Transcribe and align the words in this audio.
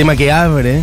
tema 0.00 0.16
que 0.16 0.32
abre 0.32 0.80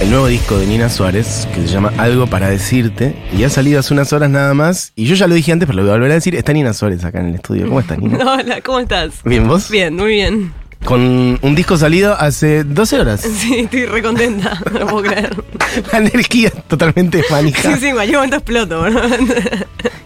el 0.00 0.08
nuevo 0.08 0.28
disco 0.28 0.56
de 0.56 0.66
Nina 0.66 0.88
Suárez, 0.88 1.46
que 1.54 1.60
se 1.60 1.66
llama 1.66 1.92
Algo 1.98 2.26
para 2.26 2.48
decirte, 2.48 3.14
y 3.36 3.44
ha 3.44 3.50
salido 3.50 3.80
hace 3.80 3.92
unas 3.92 4.14
horas 4.14 4.30
nada 4.30 4.54
más, 4.54 4.94
y 4.96 5.04
yo 5.04 5.14
ya 5.14 5.26
lo 5.26 5.34
dije 5.34 5.52
antes, 5.52 5.66
pero 5.66 5.76
lo 5.76 5.82
voy 5.82 5.90
a 5.90 5.94
volver 5.96 6.12
a 6.12 6.14
decir, 6.14 6.34
está 6.36 6.54
Nina 6.54 6.72
Suárez 6.72 7.04
acá 7.04 7.20
en 7.20 7.26
el 7.26 7.34
estudio. 7.34 7.66
¿Cómo 7.66 7.80
estás, 7.80 7.98
Nina? 7.98 8.16
Hola, 8.34 8.62
¿cómo 8.62 8.80
estás? 8.80 9.12
Bien, 9.26 9.46
¿vos? 9.46 9.68
Bien, 9.70 9.94
muy 9.94 10.12
bien. 10.12 10.54
Con 10.86 11.38
un 11.42 11.54
disco 11.54 11.76
salido 11.76 12.14
hace 12.14 12.64
12 12.64 12.98
horas. 12.98 13.20
Sí, 13.36 13.56
estoy 13.58 13.84
re 13.84 14.02
contenta, 14.02 14.58
no 14.72 14.78
lo 14.78 14.86
puedo 14.86 15.02
creer. 15.02 15.44
La 15.92 15.98
energía 15.98 16.48
totalmente 16.66 17.22
manija. 17.30 17.74
Sí, 17.74 17.78
sí, 17.78 17.86
en 17.88 17.94
cualquier 17.94 18.16
momento 18.16 18.36
exploto. 18.36 18.88
¿no? 18.88 19.00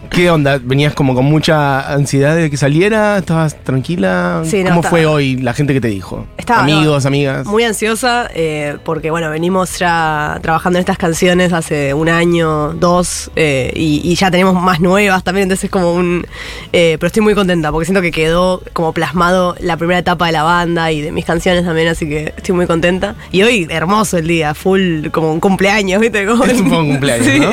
¿Qué 0.09 0.29
onda? 0.29 0.59
¿Venías 0.63 0.93
como 0.93 1.13
con 1.15 1.25
mucha 1.25 1.91
ansiedad 1.93 2.35
de 2.35 2.49
que 2.49 2.57
saliera? 2.57 3.17
¿Estabas 3.17 3.55
tranquila? 3.63 4.41
Sí, 4.45 4.63
no, 4.63 4.69
¿Cómo 4.69 4.79
estaba- 4.81 4.89
fue 4.89 5.05
hoy 5.05 5.37
la 5.37 5.53
gente 5.53 5.73
que 5.73 5.81
te 5.81 5.87
dijo? 5.89 6.25
Estaba, 6.37 6.61
Amigos, 6.61 7.03
no, 7.03 7.07
amigas. 7.07 7.45
Muy 7.47 7.63
ansiosa 7.63 8.29
eh, 8.33 8.77
porque, 8.83 9.11
bueno, 9.11 9.29
venimos 9.29 9.77
ya 9.79 10.39
trabajando 10.41 10.77
en 10.77 10.81
estas 10.81 10.97
canciones 10.97 11.53
hace 11.53 11.93
un 11.93 12.07
año, 12.09 12.73
dos, 12.73 13.31
eh, 13.35 13.71
y, 13.75 14.01
y 14.03 14.15
ya 14.15 14.31
tenemos 14.31 14.53
más 14.61 14.79
nuevas 14.79 15.23
también, 15.23 15.43
entonces 15.43 15.65
es 15.65 15.69
como 15.71 15.93
un... 15.93 16.25
eh, 16.71 16.97
pero 16.99 17.07
estoy 17.07 17.21
muy 17.23 17.33
contenta 17.35 17.71
porque 17.71 17.85
siento 17.85 18.01
que 18.01 18.11
quedó 18.11 18.61
como 18.73 18.93
plasmado 18.93 19.55
la 19.59 19.77
primera 19.77 19.99
etapa 19.99 20.27
de 20.27 20.31
la 20.31 20.43
banda 20.43 20.91
y 20.91 21.01
de 21.01 21.11
mis 21.11 21.25
canciones 21.25 21.65
también, 21.65 21.87
así 21.87 22.07
que 22.07 22.33
estoy 22.37 22.55
muy 22.55 22.67
contenta. 22.67 23.15
Y 23.31 23.41
hoy, 23.43 23.67
hermoso 23.69 24.17
el 24.17 24.27
día, 24.27 24.53
full, 24.53 25.07
como 25.11 25.31
un 25.33 25.39
cumpleaños, 25.39 25.99
¿viste? 26.01 26.25
Como- 26.25 26.43
Es 26.45 26.59
un 26.61 26.69
poco 26.69 26.81
un 26.81 26.87
cumpleaños, 26.91 27.25
Sí. 27.27 27.39
¿no? 27.39 27.51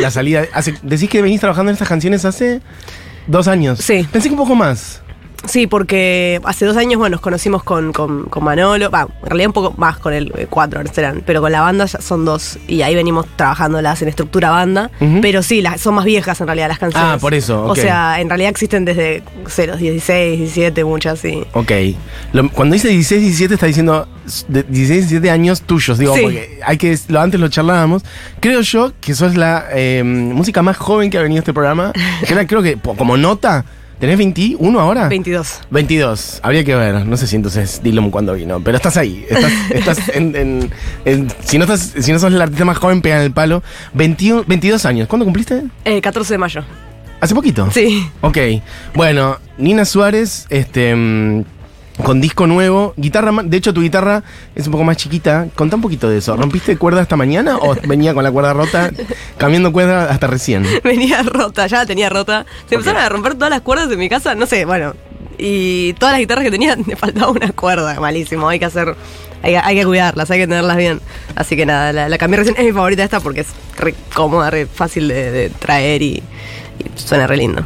La 0.00 0.10
salida. 0.10 0.44
Hace, 0.52 0.74
decís 0.82 1.08
que 1.08 1.22
venís 1.22 1.40
trabajando 1.40 1.70
en 1.70 1.74
estas 1.74 1.85
canciones 1.88 2.24
hace 2.24 2.60
dos 3.26 3.48
años. 3.48 3.80
Sí. 3.80 4.06
Pensé 4.10 4.28
que 4.28 4.34
un 4.34 4.40
poco 4.40 4.54
más. 4.54 5.02
Sí, 5.48 5.66
porque 5.66 6.40
hace 6.44 6.64
dos 6.66 6.76
años, 6.76 6.98
bueno, 6.98 7.14
nos 7.14 7.20
conocimos 7.20 7.62
con, 7.62 7.92
con, 7.92 8.24
con 8.24 8.44
Manolo, 8.44 8.90
va, 8.90 9.02
en 9.22 9.26
realidad 9.28 9.48
un 9.48 9.52
poco 9.52 9.74
más 9.76 9.98
con 9.98 10.12
el 10.12 10.32
eh, 10.36 10.46
cuatro 10.48 10.80
serán, 10.92 11.22
pero 11.24 11.40
con 11.40 11.52
la 11.52 11.60
banda 11.60 11.86
ya 11.86 12.00
son 12.00 12.24
dos 12.24 12.58
y 12.68 12.82
ahí 12.82 12.94
venimos 12.94 13.26
trabajándolas 13.36 14.02
en 14.02 14.08
estructura 14.08 14.50
banda, 14.50 14.90
pero 15.22 15.42
sí, 15.42 15.60
las, 15.62 15.80
son 15.80 15.94
más 15.94 16.04
viejas 16.04 16.40
en 16.40 16.46
realidad 16.46 16.68
las 16.68 16.78
canciones. 16.78 17.10
Ah, 17.14 17.18
por 17.20 17.34
eso, 17.34 17.64
O 17.64 17.74
sea, 17.76 18.20
en 18.20 18.28
realidad 18.28 18.50
existen 18.50 18.84
desde 18.84 19.22
los 19.66 19.78
16, 19.78 20.38
17, 20.38 20.84
muchas, 20.84 21.18
sí. 21.20 21.44
Ok. 21.52 21.72
Lo- 22.32 22.50
cuando 22.50 22.74
dice 22.74 22.88
16, 22.88 23.22
17 23.22 23.54
está 23.54 23.66
diciendo 23.66 24.08
de 24.48 24.62
16, 24.64 25.08
17 25.08 25.30
años 25.30 25.62
tuyos, 25.62 25.98
digo, 25.98 26.14
Sí. 26.14 26.22
porque 26.22 26.60
hay 26.64 26.76
que, 26.78 26.98
lo, 27.08 27.20
antes 27.20 27.38
lo 27.40 27.48
charlábamos. 27.48 28.02
Creo 28.40 28.60
yo 28.62 28.92
que 29.00 29.14
sos 29.14 29.36
la 29.36 29.66
eh, 29.72 30.02
música 30.04 30.62
más 30.62 30.76
joven 30.76 31.10
que 31.10 31.18
ha 31.18 31.22
venido 31.22 31.38
a 31.38 31.42
este 31.42 31.52
programa. 31.54 31.92
Creo 32.46 32.62
que 32.62 32.76
como 32.76 33.16
nota, 33.16 33.64
¿tenés 33.98 34.18
21 34.18 34.78
ahora? 34.80 35.08
22. 35.08 35.60
22, 35.70 36.40
habría 36.42 36.64
que 36.64 36.74
ver, 36.74 37.06
no 37.06 37.16
sé 37.16 37.26
si 37.26 37.36
entonces 37.36 37.80
Dylan 37.82 38.10
cuando 38.10 38.34
vino, 38.34 38.60
pero 38.60 38.76
estás 38.76 38.96
ahí, 38.96 39.24
estás, 39.28 39.52
estás 39.70 40.08
en, 40.10 40.34
en- 40.36 40.70
en- 41.04 41.28
si, 41.44 41.58
no 41.58 41.64
estás, 41.64 41.94
si 41.98 42.12
no 42.12 42.18
sos 42.18 42.32
el 42.32 42.40
artista 42.40 42.64
más 42.64 42.78
joven, 42.78 43.00
pega 43.02 43.16
en 43.16 43.22
el 43.22 43.32
palo. 43.32 43.62
21, 43.94 44.44
22 44.46 44.84
años, 44.86 45.08
¿cuándo 45.08 45.24
cumpliste? 45.24 45.62
Eh, 45.84 46.00
14 46.00 46.34
de 46.34 46.38
mayo. 46.38 46.64
¿Hace 47.20 47.34
poquito? 47.34 47.70
Sí. 47.72 48.06
Ok, 48.20 48.36
bueno, 48.94 49.38
Nina 49.56 49.84
Suárez, 49.86 50.46
este, 50.50 50.94
mm, 50.94 51.44
con 52.04 52.20
disco 52.20 52.46
nuevo, 52.46 52.92
guitarra, 52.96 53.32
de 53.42 53.56
hecho 53.56 53.72
tu 53.72 53.80
guitarra 53.80 54.22
es 54.54 54.66
un 54.66 54.72
poco 54.72 54.84
más 54.84 54.96
chiquita, 54.98 55.46
contá 55.54 55.76
un 55.76 55.82
poquito 55.82 56.08
de 56.10 56.18
eso, 56.18 56.36
¿rompiste 56.36 56.76
cuerda 56.76 57.00
esta 57.00 57.16
mañana 57.16 57.56
o 57.56 57.74
venía 57.88 58.12
con 58.12 58.22
la 58.22 58.30
cuerda 58.30 58.52
rota, 58.52 58.90
cambiando 59.38 59.72
cuerda 59.72 60.10
hasta 60.10 60.26
recién? 60.26 60.66
Venía 60.84 61.22
rota, 61.22 61.66
ya 61.66 61.78
la 61.78 61.86
tenía 61.86 62.08
rota. 62.10 62.44
Se 62.68 62.74
empezaron 62.74 63.00
a 63.02 63.08
romper 63.08 63.34
todas 63.34 63.50
las 63.50 63.62
cuerdas 63.62 63.88
de 63.88 63.96
mi 63.96 64.08
casa, 64.08 64.34
no 64.34 64.44
sé, 64.46 64.64
bueno. 64.66 64.94
Y 65.38 65.92
todas 65.94 66.12
las 66.12 66.20
guitarras 66.20 66.44
que 66.44 66.50
tenía, 66.50 66.76
me 66.86 66.96
faltaba 66.96 67.30
una 67.30 67.52
cuerda, 67.52 67.98
malísimo. 68.00 68.48
Hay 68.48 68.58
que 68.58 68.64
hacer, 68.66 68.94
hay, 69.42 69.52
que- 69.54 69.58
hay 69.58 69.76
que 69.76 69.84
cuidarlas, 69.86 70.30
hay 70.30 70.38
que 70.40 70.46
tenerlas 70.46 70.76
bien. 70.76 71.00
Así 71.34 71.56
que 71.56 71.64
nada, 71.66 71.92
la, 71.92 72.08
la 72.08 72.18
cambié 72.18 72.38
recién. 72.38 72.56
Es 72.58 72.64
mi 72.64 72.72
favorita 72.72 73.02
esta 73.04 73.20
porque 73.20 73.40
es 73.40 73.48
re 73.78 73.94
cómoda, 74.14 74.50
re 74.50 74.66
fácil 74.66 75.08
de, 75.08 75.30
de 75.30 75.48
traer 75.50 76.02
y, 76.02 76.22
y 76.78 76.90
suena 76.98 77.26
re 77.26 77.36
lindo. 77.38 77.64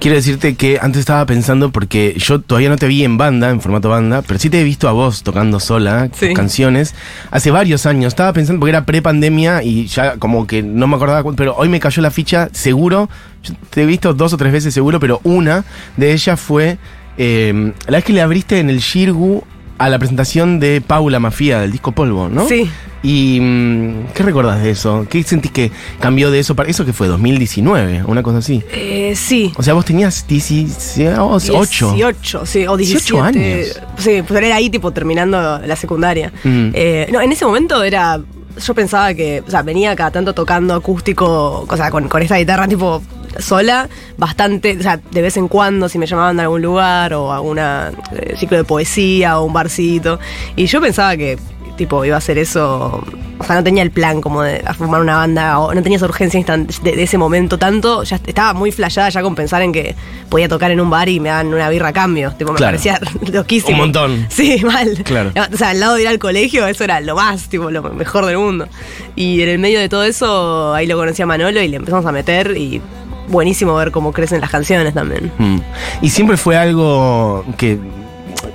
Quiero 0.00 0.16
decirte 0.16 0.54
que 0.54 0.78
antes 0.82 1.00
estaba 1.00 1.24
pensando, 1.24 1.70
porque 1.70 2.14
yo 2.18 2.38
todavía 2.40 2.68
no 2.68 2.76
te 2.76 2.86
vi 2.86 3.04
en 3.04 3.16
banda, 3.16 3.48
en 3.48 3.60
formato 3.62 3.88
banda, 3.88 4.20
pero 4.20 4.38
sí 4.38 4.50
te 4.50 4.60
he 4.60 4.64
visto 4.64 4.86
a 4.88 4.92
vos 4.92 5.22
tocando 5.22 5.60
sola 5.60 6.08
tus 6.08 6.18
Sí. 6.18 6.34
canciones 6.34 6.94
hace 7.30 7.50
varios 7.50 7.86
años. 7.86 8.08
Estaba 8.08 8.32
pensando, 8.34 8.60
porque 8.60 8.70
era 8.70 8.84
pre-pandemia 8.84 9.62
y 9.62 9.86
ya 9.86 10.16
como 10.18 10.46
que 10.46 10.62
no 10.62 10.86
me 10.88 10.96
acordaba, 10.96 11.32
pero 11.34 11.54
hoy 11.56 11.70
me 11.70 11.80
cayó 11.80 12.02
la 12.02 12.10
ficha, 12.10 12.50
seguro. 12.52 13.08
Yo 13.42 13.54
te 13.70 13.82
he 13.82 13.86
visto 13.86 14.12
dos 14.12 14.34
o 14.34 14.36
tres 14.36 14.52
veces 14.52 14.74
seguro, 14.74 15.00
pero 15.00 15.20
una 15.24 15.64
de 15.96 16.12
ellas 16.12 16.38
fue 16.38 16.76
eh, 17.16 17.72
la 17.86 17.98
vez 17.98 18.04
que 18.04 18.12
le 18.12 18.20
abriste 18.20 18.58
en 18.58 18.68
el 18.68 18.80
Shirgu 18.80 19.42
a 19.78 19.88
la 19.88 19.98
presentación 19.98 20.60
de 20.60 20.80
Paula 20.80 21.18
Mafia 21.20 21.60
del 21.60 21.72
disco 21.72 21.92
Polvo, 21.92 22.28
¿no? 22.28 22.46
Sí. 22.46 22.70
¿Y 23.02 23.38
mm, 23.38 24.06
qué 24.14 24.22
recordás 24.22 24.62
de 24.62 24.70
eso? 24.70 25.06
¿Qué 25.10 25.22
sentís 25.22 25.50
que 25.50 25.70
cambió 26.00 26.30
de 26.30 26.38
eso? 26.38 26.54
para 26.56 26.70
¿Eso 26.70 26.86
que 26.86 26.94
fue? 26.94 27.08
¿2019? 27.08 28.04
Una 28.06 28.22
cosa 28.22 28.38
así. 28.38 28.62
Eh, 28.72 29.12
sí. 29.14 29.52
O 29.56 29.62
sea, 29.62 29.74
vos 29.74 29.84
tenías 29.84 30.26
18. 30.26 31.92
18, 31.92 32.46
sí, 32.46 32.66
o 32.66 32.76
17 32.76 32.78
18 32.78 33.22
años. 33.22 33.80
Sí, 33.98 34.22
pues 34.26 34.42
era 34.42 34.56
ahí 34.56 34.70
tipo 34.70 34.90
terminando 34.90 35.58
la 35.58 35.76
secundaria. 35.76 36.32
Mm. 36.44 36.70
Eh, 36.72 37.08
no, 37.12 37.20
en 37.20 37.32
ese 37.32 37.44
momento 37.44 37.82
era. 37.82 38.20
Yo 38.64 38.72
pensaba 38.72 39.12
que, 39.14 39.42
o 39.44 39.50
sea, 39.50 39.62
venía 39.62 39.96
cada 39.96 40.12
tanto 40.12 40.32
tocando 40.32 40.74
acústico, 40.74 41.66
o 41.68 41.76
sea, 41.76 41.90
con, 41.90 42.08
con 42.08 42.22
esta 42.22 42.36
guitarra 42.36 42.68
tipo 42.68 43.02
sola, 43.40 43.88
bastante, 44.18 44.76
o 44.78 44.82
sea, 44.82 45.00
de 45.10 45.22
vez 45.22 45.36
en 45.36 45.48
cuando 45.48 45.88
si 45.88 45.98
me 45.98 46.06
llamaban 46.06 46.36
de 46.36 46.42
algún 46.42 46.62
lugar 46.62 47.14
o 47.14 47.32
a 47.32 47.36
alguna 47.36 47.92
eh, 48.12 48.34
ciclo 48.38 48.56
de 48.56 48.64
poesía 48.64 49.38
o 49.38 49.44
un 49.44 49.52
barcito. 49.52 50.18
Y 50.56 50.66
yo 50.66 50.80
pensaba 50.80 51.16
que 51.16 51.38
tipo 51.76 52.04
iba 52.04 52.14
a 52.14 52.18
hacer 52.18 52.38
eso, 52.38 53.02
o 53.40 53.44
sea, 53.44 53.56
no 53.56 53.64
tenía 53.64 53.82
el 53.82 53.90
plan 53.90 54.20
como 54.20 54.42
de 54.42 54.62
formar 54.78 55.00
una 55.00 55.16
banda, 55.16 55.58
o 55.58 55.74
no 55.74 55.82
tenía 55.82 55.96
esa 55.96 56.04
urgencia 56.06 56.40
de, 56.56 56.92
de 56.92 57.02
ese 57.02 57.18
momento 57.18 57.58
tanto, 57.58 58.04
ya 58.04 58.14
estaba 58.24 58.52
muy 58.54 58.70
flasheada 58.70 59.08
ya 59.08 59.22
con 59.22 59.34
pensar 59.34 59.60
en 59.60 59.72
que 59.72 59.96
podía 60.28 60.48
tocar 60.48 60.70
en 60.70 60.80
un 60.80 60.88
bar 60.88 61.08
y 61.08 61.18
me 61.18 61.30
dan 61.30 61.52
una 61.52 61.68
birra 61.70 61.88
a 61.88 61.92
cambio, 61.92 62.30
tipo, 62.38 62.52
me 62.52 62.58
Claro. 62.58 62.70
parecía 62.76 63.00
loquísimo. 63.32 63.72
Un 63.72 63.78
montón. 63.78 64.26
Sí, 64.30 64.62
mal. 64.64 65.02
Claro. 65.02 65.32
O 65.52 65.56
sea, 65.56 65.70
al 65.70 65.80
lado 65.80 65.96
de 65.96 66.02
ir 66.02 66.08
al 66.08 66.20
colegio, 66.20 66.64
eso 66.68 66.84
era 66.84 67.00
lo 67.00 67.16
más, 67.16 67.48
tipo, 67.48 67.68
lo 67.72 67.82
mejor 67.82 68.24
del 68.26 68.38
mundo. 68.38 68.68
Y 69.16 69.42
en 69.42 69.48
el 69.48 69.58
medio 69.58 69.80
de 69.80 69.88
todo 69.88 70.04
eso, 70.04 70.72
ahí 70.74 70.86
lo 70.86 70.96
conocí 70.96 71.22
a 71.22 71.26
Manolo 71.26 71.60
y 71.60 71.66
le 71.66 71.76
empezamos 71.78 72.06
a 72.06 72.12
meter 72.12 72.56
y 72.56 72.80
buenísimo 73.28 73.74
ver 73.74 73.90
cómo 73.90 74.12
crecen 74.12 74.40
las 74.40 74.50
canciones 74.50 74.94
también. 74.94 75.32
Mm. 75.38 75.58
Y 76.02 76.10
siempre 76.10 76.36
fue 76.36 76.56
algo 76.56 77.44
que, 77.56 77.78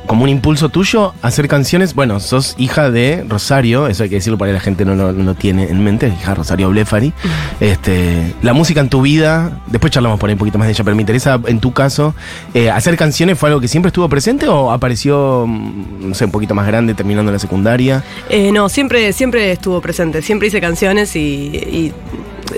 como 0.05 0.23
un 0.23 0.29
impulso 0.29 0.69
tuyo, 0.69 1.13
hacer 1.21 1.47
canciones. 1.47 1.93
Bueno, 1.93 2.19
sos 2.19 2.55
hija 2.57 2.89
de 2.89 3.23
Rosario, 3.27 3.87
eso 3.87 4.03
hay 4.03 4.09
que 4.09 4.15
decirlo 4.15 4.37
para 4.37 4.49
que 4.49 4.53
la 4.53 4.59
gente 4.59 4.85
no 4.85 4.95
lo, 4.95 5.13
no 5.13 5.23
lo 5.23 5.35
tiene 5.35 5.69
en 5.69 5.83
mente, 5.83 6.07
hija 6.07 6.31
de 6.31 6.35
Rosario 6.35 6.69
Blefari. 6.69 7.13
Este, 7.59 8.33
la 8.41 8.53
música 8.53 8.81
en 8.81 8.89
tu 8.89 9.01
vida, 9.01 9.61
después 9.67 9.91
charlamos 9.91 10.19
por 10.19 10.29
ahí 10.29 10.33
un 10.33 10.39
poquito 10.39 10.57
más 10.57 10.67
de 10.67 10.73
ella, 10.73 10.83
pero 10.83 10.95
me 10.95 11.01
interesa 11.01 11.39
en 11.45 11.59
tu 11.59 11.73
caso, 11.73 12.15
eh, 12.53 12.69
¿hacer 12.69 12.97
canciones 12.97 13.37
fue 13.37 13.49
algo 13.49 13.61
que 13.61 13.67
siempre 13.67 13.89
estuvo 13.89 14.07
presente 14.09 14.47
o 14.47 14.71
apareció, 14.71 15.45
mm, 15.47 16.09
no 16.09 16.15
sé, 16.15 16.25
un 16.25 16.31
poquito 16.31 16.55
más 16.55 16.65
grande 16.67 16.93
terminando 16.93 17.31
la 17.31 17.39
secundaria? 17.39 18.03
Eh, 18.29 18.51
no, 18.51 18.69
siempre, 18.69 19.13
siempre 19.13 19.51
estuvo 19.51 19.81
presente, 19.81 20.21
siempre 20.21 20.47
hice 20.47 20.61
canciones 20.61 21.15
y, 21.15 21.19
y 21.19 21.93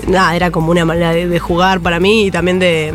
nada, 0.06 0.34
era 0.36 0.50
como 0.50 0.70
una 0.70 0.84
manera 0.84 1.12
de, 1.12 1.38
jugar 1.38 1.80
para 1.80 2.00
mí 2.00 2.26
y 2.26 2.30
también 2.30 2.58
de, 2.58 2.94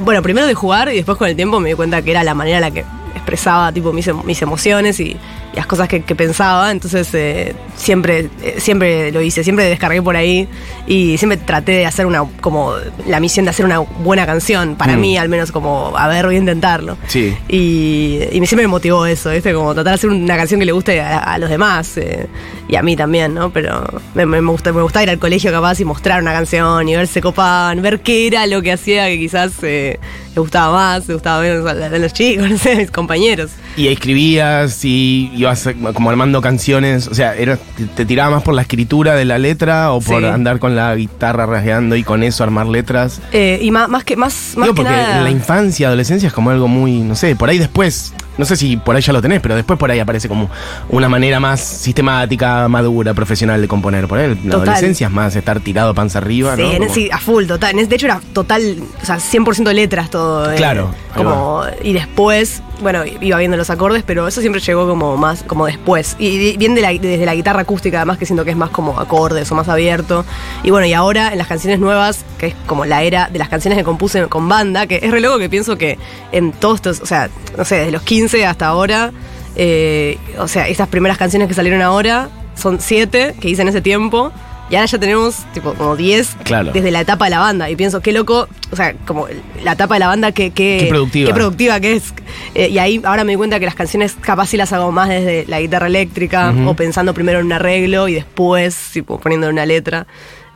bueno, 0.00 0.22
primero 0.22 0.46
de 0.46 0.54
jugar 0.54 0.92
y 0.92 0.96
después 0.96 1.18
con 1.18 1.28
el 1.28 1.36
tiempo 1.36 1.60
me 1.60 1.70
di 1.70 1.74
cuenta 1.74 2.02
que 2.02 2.10
era 2.10 2.22
la 2.24 2.34
manera 2.34 2.58
en 2.58 2.62
la 2.62 2.70
que 2.70 2.84
expresaba 3.14 3.72
tipo 3.72 3.92
mis, 3.92 4.08
mis 4.24 4.40
emociones 4.42 5.00
y 5.00 5.16
las 5.56 5.66
cosas 5.66 5.88
que, 5.88 6.02
que 6.02 6.14
pensaba, 6.14 6.70
entonces 6.70 7.08
eh, 7.14 7.54
siempre, 7.76 8.28
eh, 8.42 8.56
siempre 8.58 9.10
lo 9.10 9.20
hice, 9.22 9.42
siempre 9.42 9.64
descargué 9.64 10.00
por 10.02 10.14
ahí 10.14 10.46
y 10.86 11.16
siempre 11.18 11.38
traté 11.38 11.72
de 11.72 11.86
hacer 11.86 12.06
una, 12.06 12.24
como 12.40 12.74
la 13.08 13.18
misión 13.20 13.46
de 13.46 13.50
hacer 13.50 13.64
una 13.64 13.78
buena 13.80 14.26
canción, 14.26 14.76
para 14.76 14.96
Mm. 14.96 15.00
mí 15.00 15.16
al 15.16 15.28
menos 15.30 15.50
como, 15.52 15.92
a 15.96 16.06
ver, 16.08 16.26
voy 16.26 16.36
a 16.36 16.38
intentarlo. 16.38 16.96
Sí. 17.08 17.34
Y, 17.48 18.20
y 18.32 18.40
me- 18.40 18.46
siempre 18.46 18.66
me 18.66 18.68
motivó 18.68 19.06
eso, 19.06 19.30
¿viste? 19.30 19.52
Como 19.54 19.72
tratar 19.74 19.92
de 19.92 19.94
hacer 19.94 20.10
una 20.10 20.36
canción 20.36 20.60
que 20.60 20.66
le 20.66 20.72
guste 20.72 21.00
a, 21.00 21.18
a 21.20 21.38
los 21.38 21.48
demás 21.50 21.96
eh, 21.96 22.26
y 22.68 22.76
a 22.76 22.82
mí 22.82 22.94
también, 22.94 23.32
¿no? 23.34 23.50
Pero 23.50 23.82
me, 24.14 24.26
me, 24.26 24.40
me 24.42 24.50
gusta, 24.50 24.72
me 24.72 24.82
gustaba 24.82 25.04
ir 25.04 25.10
al 25.10 25.18
colegio 25.18 25.50
capaz 25.50 25.80
y 25.80 25.84
mostrar 25.86 26.20
una 26.20 26.32
canción 26.32 26.86
y 26.88 26.94
ver 26.96 27.06
si 27.06 27.14
se 27.14 27.20
copaban, 27.22 27.80
ver 27.80 28.00
qué 28.00 28.26
era 28.26 28.46
lo 28.46 28.60
que 28.60 28.72
hacía 28.72 29.06
que 29.06 29.18
quizás 29.18 29.52
eh, 29.62 29.98
le 30.34 30.40
gustaba 30.40 30.72
más, 30.72 31.08
le 31.08 31.14
gustaba 31.14 31.40
menos 31.40 31.66
a, 31.66 31.70
a 31.70 31.98
los 31.98 32.12
chicos, 32.12 32.50
no 32.50 32.58
sé, 32.58 32.72
a 32.72 32.76
mis 32.76 32.90
compañeros. 32.90 33.52
Y 33.76 33.88
escribías 33.88 34.84
y 34.84 35.44
ibas 35.46 35.68
como 35.94 36.10
armando 36.10 36.40
canciones, 36.40 37.08
o 37.08 37.14
sea, 37.14 37.34
era, 37.34 37.56
te, 37.56 37.84
te 37.86 38.04
tiraba 38.04 38.30
más 38.30 38.42
por 38.42 38.54
la 38.54 38.62
escritura 38.62 39.14
de 39.14 39.24
la 39.24 39.38
letra 39.38 39.92
o 39.92 40.00
por 40.00 40.20
Sí. 40.20 40.26
andar 40.26 40.58
con 40.58 40.76
la 40.76 40.94
guitarra 40.94 41.46
rasgueando 41.46 41.96
y 41.96 42.02
con 42.02 42.22
eso 42.22 42.42
armar 42.44 42.66
letras. 42.66 43.20
Eh, 43.32 43.58
y 43.62 43.70
más, 43.70 43.88
más 43.88 44.04
que 44.04 44.16
más, 44.16 44.52
más 44.56 44.66
Digo, 44.66 44.74
que 44.74 44.82
porque 44.82 44.90
nada. 44.90 45.18
en 45.18 45.24
la 45.24 45.30
infancia, 45.30 45.86
adolescencia 45.88 46.26
es 46.26 46.32
como 46.32 46.50
algo 46.50 46.68
muy, 46.68 47.00
no 47.00 47.14
sé, 47.14 47.36
por 47.36 47.48
ahí 47.48 47.58
después 47.58 48.12
no 48.38 48.44
sé 48.44 48.56
si 48.56 48.76
por 48.76 48.94
ahí 48.96 49.02
ya 49.02 49.12
lo 49.12 49.22
tenés, 49.22 49.40
pero 49.40 49.54
después 49.54 49.78
por 49.78 49.90
ahí 49.90 49.98
aparece 49.98 50.28
como 50.28 50.50
una 50.88 51.08
manera 51.08 51.40
más 51.40 51.60
sistemática, 51.60 52.68
madura, 52.68 53.14
profesional 53.14 53.60
de 53.60 53.68
componer. 53.68 54.06
Por 54.06 54.18
él, 54.18 54.38
la 54.44 54.50
Total. 54.52 54.60
adolescencia 54.68 55.06
es 55.06 55.12
más 55.12 55.34
estar 55.36 55.60
tirado 55.60 55.94
panza 55.94 56.18
arriba, 56.18 56.54
Sí, 56.56 56.62
¿no? 56.62 56.72
en- 56.84 56.90
sí, 56.90 57.08
a 57.10 57.18
full, 57.18 57.46
total. 57.46 57.78
En- 57.78 57.88
De 57.88 57.96
hecho, 57.96 58.06
era 58.06 58.20
total, 58.32 58.76
o 59.02 59.06
sea, 59.06 59.18
100% 59.18 59.72
letras 59.72 60.10
todo. 60.10 60.52
eh, 60.52 60.56
Claro, 60.56 60.90
ahí 61.14 61.22
Como, 61.22 61.62
y 61.82 61.92
después, 61.92 62.62
bueno, 62.82 63.02
iba 63.20 63.38
viendo 63.38 63.56
los 63.56 63.70
acordes, 63.70 64.02
pero 64.06 64.26
eso 64.28 64.40
siempre 64.40 64.60
llegó 64.60 64.86
como 64.86 65.16
más, 65.16 65.42
como 65.44 65.66
después. 65.66 66.16
Y 66.18 66.56
bien 66.58 66.74
de 66.74 66.82
la- 66.82 66.90
desde 66.92 67.24
la 67.24 67.34
guitarra 67.34 67.62
acústica, 67.62 67.98
además, 67.98 68.18
que 68.18 68.26
siento 68.26 68.44
que 68.44 68.50
es 68.50 68.56
más 68.56 68.70
como 68.70 68.98
acordes 69.00 69.50
o 69.50 69.54
más 69.54 69.68
abierto. 69.68 70.24
Y 70.62 70.70
bueno, 70.70 70.86
y 70.86 70.92
ahora 70.92 71.32
en 71.32 71.38
las 71.38 71.46
canciones 71.46 71.78
nuevas, 71.80 72.24
que 72.38 72.48
es 72.48 72.54
como 72.66 72.84
la 72.84 73.02
era 73.02 73.28
de 73.32 73.38
las 73.38 73.48
canciones 73.48 73.78
que 73.78 73.84
compuse 73.84 74.26
con 74.26 74.48
banda, 74.48 74.86
que 74.86 75.00
es 75.02 75.10
re 75.10 75.20
loco 75.20 75.38
que 75.38 75.48
pienso 75.48 75.76
que 75.78 75.98
en 76.32 76.52
todos 76.52 76.76
estos, 76.76 77.00
o 77.00 77.06
sea, 77.06 77.30
no 77.56 77.64
sé, 77.64 77.76
desde 77.76 77.92
los 77.92 78.02
15 78.02 78.25
hasta 78.46 78.66
ahora, 78.66 79.12
eh, 79.56 80.18
o 80.38 80.48
sea, 80.48 80.68
estas 80.68 80.88
primeras 80.88 81.18
canciones 81.18 81.48
que 81.48 81.54
salieron 81.54 81.82
ahora 81.82 82.28
son 82.54 82.80
siete 82.80 83.34
que 83.40 83.48
hice 83.48 83.62
en 83.62 83.68
ese 83.68 83.80
tiempo. 83.80 84.32
Y 84.68 84.74
ahora 84.74 84.86
ya 84.86 84.98
tenemos 84.98 85.36
tipo 85.54 85.74
como 85.74 85.94
10 85.94 86.36
Claro. 86.42 86.72
desde 86.72 86.90
la 86.90 87.00
etapa 87.00 87.26
de 87.26 87.30
la 87.30 87.38
banda. 87.38 87.70
Y 87.70 87.76
pienso, 87.76 88.00
qué 88.00 88.12
loco, 88.12 88.48
o 88.72 88.74
sea, 88.76 88.94
como 89.06 89.28
la 89.62 89.72
etapa 89.74 89.94
de 89.94 90.00
la 90.00 90.08
banda, 90.08 90.32
Qué 90.32 90.86
productiva. 90.88 91.28
Qué 91.28 91.34
productiva 91.34 91.78
que 91.78 91.92
es. 91.92 92.12
Eh, 92.56 92.68
y 92.70 92.78
ahí 92.78 93.00
ahora 93.04 93.22
me 93.22 93.30
di 93.30 93.36
cuenta 93.36 93.60
que 93.60 93.66
las 93.66 93.76
canciones 93.76 94.16
capaz 94.20 94.46
sí 94.48 94.56
las 94.56 94.72
hago 94.72 94.90
más 94.90 95.08
desde 95.08 95.44
la 95.46 95.60
guitarra 95.60 95.86
eléctrica 95.86 96.50
Ujú. 96.50 96.70
o 96.70 96.74
pensando 96.74 97.14
primero 97.14 97.38
en 97.38 97.46
un 97.46 97.52
arreglo 97.52 98.08
y 98.08 98.14
después 98.14 98.76
tipo, 98.92 99.20
poniendo 99.20 99.48
una 99.48 99.66
letra. 99.66 100.08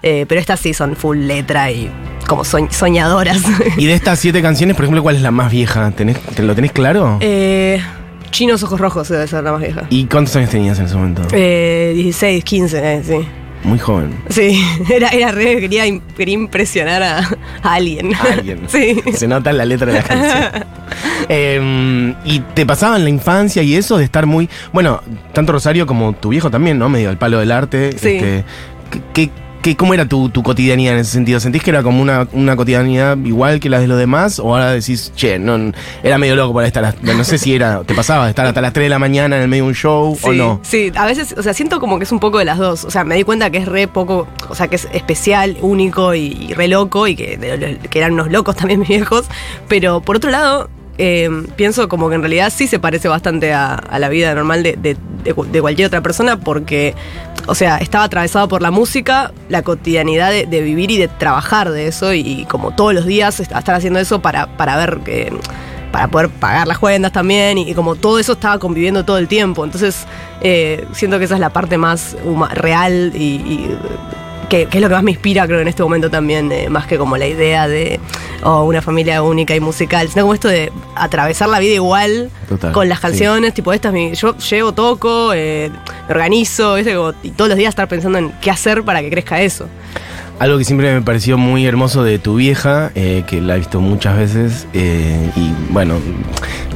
Eh, 0.03 0.25
pero 0.29 0.41
estas 0.41 0.61
sí 0.61 0.73
son 0.75 0.97
full 0.97 1.19
letra 1.19 1.71
y 1.71 1.91
como 2.27 2.43
soñ- 2.45 2.71
soñadoras. 2.71 3.43
Y 3.77 3.87
de 3.87 3.95
estas 3.95 4.19
siete 4.19 4.41
canciones, 4.43 4.77
por 4.77 4.85
ejemplo, 4.85 5.03
¿cuál 5.03 5.17
es 5.17 5.23
la 5.23 5.31
más 5.31 5.51
vieja? 5.53 5.91
¿Tenés, 5.91 6.19
te- 6.21 6.43
¿Lo 6.43 6.55
tenés 6.55 6.73
claro? 6.73 7.19
eh, 7.21 7.81
Chinos 8.31 8.63
Ojos 8.63 8.81
Rojos 8.81 9.09
debe 9.09 9.27
ser 9.27 9.43
la 9.45 9.53
más 9.53 9.61
vieja. 9.61 9.83
¿Y 9.91 10.05
cuántos 10.07 10.35
años 10.37 10.51
tenías 10.51 10.79
en 10.79 10.85
ese 10.87 10.95
momento? 10.95 11.23
Eh, 11.33 11.93
16, 11.97 12.45
15, 12.45 12.79
eh, 12.95 13.03
sí. 13.05 13.29
Muy 13.63 13.79
joven. 13.79 14.15
Sí, 14.31 14.59
era, 14.91 15.09
era 15.09 15.33
re, 15.33 15.61
quería, 15.61 15.85
quería 16.17 16.35
impresionar 16.35 17.03
a, 17.03 17.19
a 17.63 17.75
alguien. 17.75 18.15
A 18.15 18.23
alguien. 18.33 18.61
sí. 18.69 19.03
Se 19.13 19.29
nota 19.29 19.51
en 19.51 19.59
la 19.59 19.65
letra 19.67 19.89
de 19.93 19.99
la 19.99 20.03
canción. 20.03 20.65
Eh, 21.29 22.15
y 22.25 22.41
te 22.41 22.65
pasaba 22.65 22.97
en 22.97 23.05
la 23.05 23.11
infancia 23.11 23.63
y 23.63 23.75
eso 23.75 23.99
de 23.99 24.05
estar 24.05 24.25
muy. 24.27 24.49
Bueno, 24.73 25.03
tanto 25.33 25.53
Rosario 25.53 25.87
como 25.87 26.13
tu 26.15 26.31
viejo 26.31 26.51
también, 26.51 26.79
¿no? 26.79 26.89
Medio 26.89 27.11
al 27.11 27.19
palo 27.19 27.39
del 27.39 27.53
arte. 27.53 27.91
Sí. 27.93 28.09
Este, 28.09 28.45
¿qué- 29.13 29.31
qué- 29.63 29.77
¿Cómo 29.77 29.95
era 29.95 30.07
tu, 30.07 30.29
tu 30.31 30.43
cotidianidad 30.43 30.95
en 30.95 31.01
ese 31.01 31.13
sentido? 31.13 31.41
¿Sentís 31.41 31.63
que 31.63 31.71
era 31.71 31.83
como 31.83 32.01
una, 32.03 32.27
una 32.33 32.57
cotidianidad 32.57 33.17
igual 33.25 33.61
que 33.61 33.69
la 33.69 33.79
de 33.81 33.87
los 33.87 33.99
demás? 33.99 34.39
¿O 34.39 34.53
ahora 34.55 34.71
decís, 34.73 35.13
che, 35.17 35.39
no, 35.39 35.73
era 36.03 36.19
medio 36.19 36.37
loco 36.37 36.55
para 36.55 36.67
estar. 36.67 36.85
hasta- 36.85 37.13
No 37.15 37.25
sé 37.25 37.39
si 37.39 37.55
era. 37.55 37.83
¿Te 37.85 37.95
pasaba 37.95 38.25
de 38.25 38.31
estar 38.31 38.47
hasta 38.47 38.61
las 38.61 38.73
3 38.73 38.87
de 38.87 38.91
la 38.91 38.99
mañana 38.99 39.37
en 39.37 39.43
el 39.43 39.49
medio 39.49 39.65
de 39.65 39.69
un 39.69 39.75
show 39.75 40.13
o 40.23 40.31
Sí, 40.33 40.37
no? 40.39 40.61
sí, 40.63 40.93
a 40.97 41.07
veces, 41.07 41.35
o 41.37 41.43
sea, 41.43 41.55
siento 41.55 41.81
como 41.81 41.99
que 41.99 42.05
es 42.05 42.13
un 42.13 42.21
poco 42.21 42.39
de 42.39 42.45
las 42.45 42.59
dos. 42.59 42.85
O 42.85 42.91
sea, 42.91 43.05
me 43.05 43.15
di 43.17 43.23
cuenta 43.25 43.51
que 43.51 43.59
es 43.59 43.67
re 43.67 43.87
poco, 43.89 44.27
o 44.49 44.55
sea, 44.55 44.69
que 44.69 44.77
es 44.77 44.89
especial, 44.93 45.57
único 45.61 46.15
y, 46.15 46.27
y 46.51 46.55
re 46.55 46.69
loco 46.69 47.07
y 47.07 47.15
que, 47.17 47.37
de- 47.37 47.79
que 47.89 47.99
eran 47.99 48.13
unos 48.15 48.31
locos 48.31 48.57
también 48.57 48.81
mis 48.81 48.89
viejos. 48.89 49.27
Pero 49.69 50.01
por 50.01 50.17
otro 50.17 50.31
lado, 50.31 50.71
eh, 51.03 51.29
pienso 51.57 51.89
como 51.89 52.09
que 52.11 52.15
en 52.17 52.21
realidad 52.21 52.53
sí 52.55 52.67
se 52.69 52.79
parece 52.79 53.09
bastante 53.09 53.55
a, 53.55 53.83
la 53.99 54.09
vida 54.11 54.35
normal 54.35 54.63
de, 54.63 54.77
de- 54.77 54.97
de 55.25 55.35
cu- 55.35 55.47
de 55.47 55.61
cualquier 55.61 55.87
otra 55.89 56.01
persona 56.03 56.37
porque, 56.39 56.95
o 57.47 57.55
sea, 57.55 57.79
estaba 57.79 58.05
atravesado 58.05 58.49
por 58.49 58.61
la 58.63 58.71
música, 58.71 59.33
la 59.49 59.63
cotidianidad 59.63 60.31
de, 60.31 60.61
vivir 60.63 60.91
y 60.91 60.99
de 60.99 61.09
trabajar 61.09 61.71
de 61.71 61.87
eso 61.89 62.13
y, 62.13 62.45
como 62.51 62.71
todos 62.75 62.93
los 62.95 63.07
días 63.07 63.41
est- 63.41 63.51
estar 63.53 63.75
haciendo 63.75 63.99
eso 63.99 64.21
para, 64.21 64.47
para 64.59 64.77
ver 64.77 64.99
que 65.05 65.33
para 65.91 66.07
poder 66.09 66.29
pagar 66.29 66.69
las 66.69 66.79
cuentas 66.79 67.11
también 67.13 67.59
y, 67.59 67.75
como 67.75 67.97
todo 67.97 68.19
eso 68.21 68.33
estaba 68.35 68.59
conviviendo 68.59 69.05
todo 69.05 69.19
el 69.19 69.27
tiempo. 69.27 69.65
Entonces 69.65 70.07
eh, 70.43 70.87
siento 70.93 71.19
que 71.19 71.25
esa 71.25 71.35
es 71.35 71.41
la 71.41 71.51
parte 71.51 71.79
más 71.79 72.17
real 72.55 73.13
y, 73.15 73.67
que, 74.51 74.67
que 74.67 74.77
es 74.79 74.83
lo 74.83 74.89
que 74.89 74.95
más 74.95 75.03
me 75.03 75.13
inspira 75.13 75.47
creo 75.47 75.61
en 75.61 75.69
este 75.69 75.83
momento 75.83 76.11
también, 76.11 76.53
eh, 76.53 76.69
más 76.69 76.87
que 76.87 76.99
como 76.99 77.17
la 77.17 77.27
idea 77.27 77.67
de 77.69 77.99
oh, 78.43 78.65
una 78.65 78.83
familia 78.83 79.23
única 79.23 79.57
y 79.57 79.61
musical, 79.61 80.09
sino 80.11 80.23
como 80.23 80.35
esto 80.35 80.49
de 80.49 80.71
atravesar 80.97 81.49
la 81.49 81.59
vida 81.61 81.73
igual 81.75 82.31
Total, 82.49 82.73
con 82.73 82.89
las 82.89 82.99
sí. 82.99 83.03
canciones, 83.03 83.55
tipo 83.55 83.73
esta 83.73 83.89
es 83.89 83.95
mi, 83.95 84.15
yo 84.15 84.37
llevo, 84.37 84.73
toco, 84.73 85.33
eh, 85.35 85.71
me 86.09 86.15
organizo, 86.15 86.75
¿viste? 86.75 86.95
Como- 86.95 87.15
y 87.23 87.31
todos 87.31 87.49
los 87.49 87.57
días 87.57 87.71
estar 87.71 87.89
pensando 87.89 88.19
en 88.19 88.33
qué 88.43 88.51
hacer 88.51 88.83
para 88.83 89.01
que 89.01 89.09
crezca 89.09 89.41
eso. 89.41 89.67
Algo 90.39 90.57
que 90.59 90.65
siempre 90.65 90.93
me 90.95 91.03
pareció 91.03 91.37
muy 91.39 91.67
hermoso 91.67 92.03
de 92.03 92.19
tu 92.19 92.35
vieja, 92.37 92.91
eh, 92.95 93.25
que 93.27 93.41
la 93.43 93.55
he 93.57 93.59
visto 93.59 93.81
muchas 93.81 94.17
veces, 94.17 94.67
y 94.75 95.53
bueno, 95.71 95.95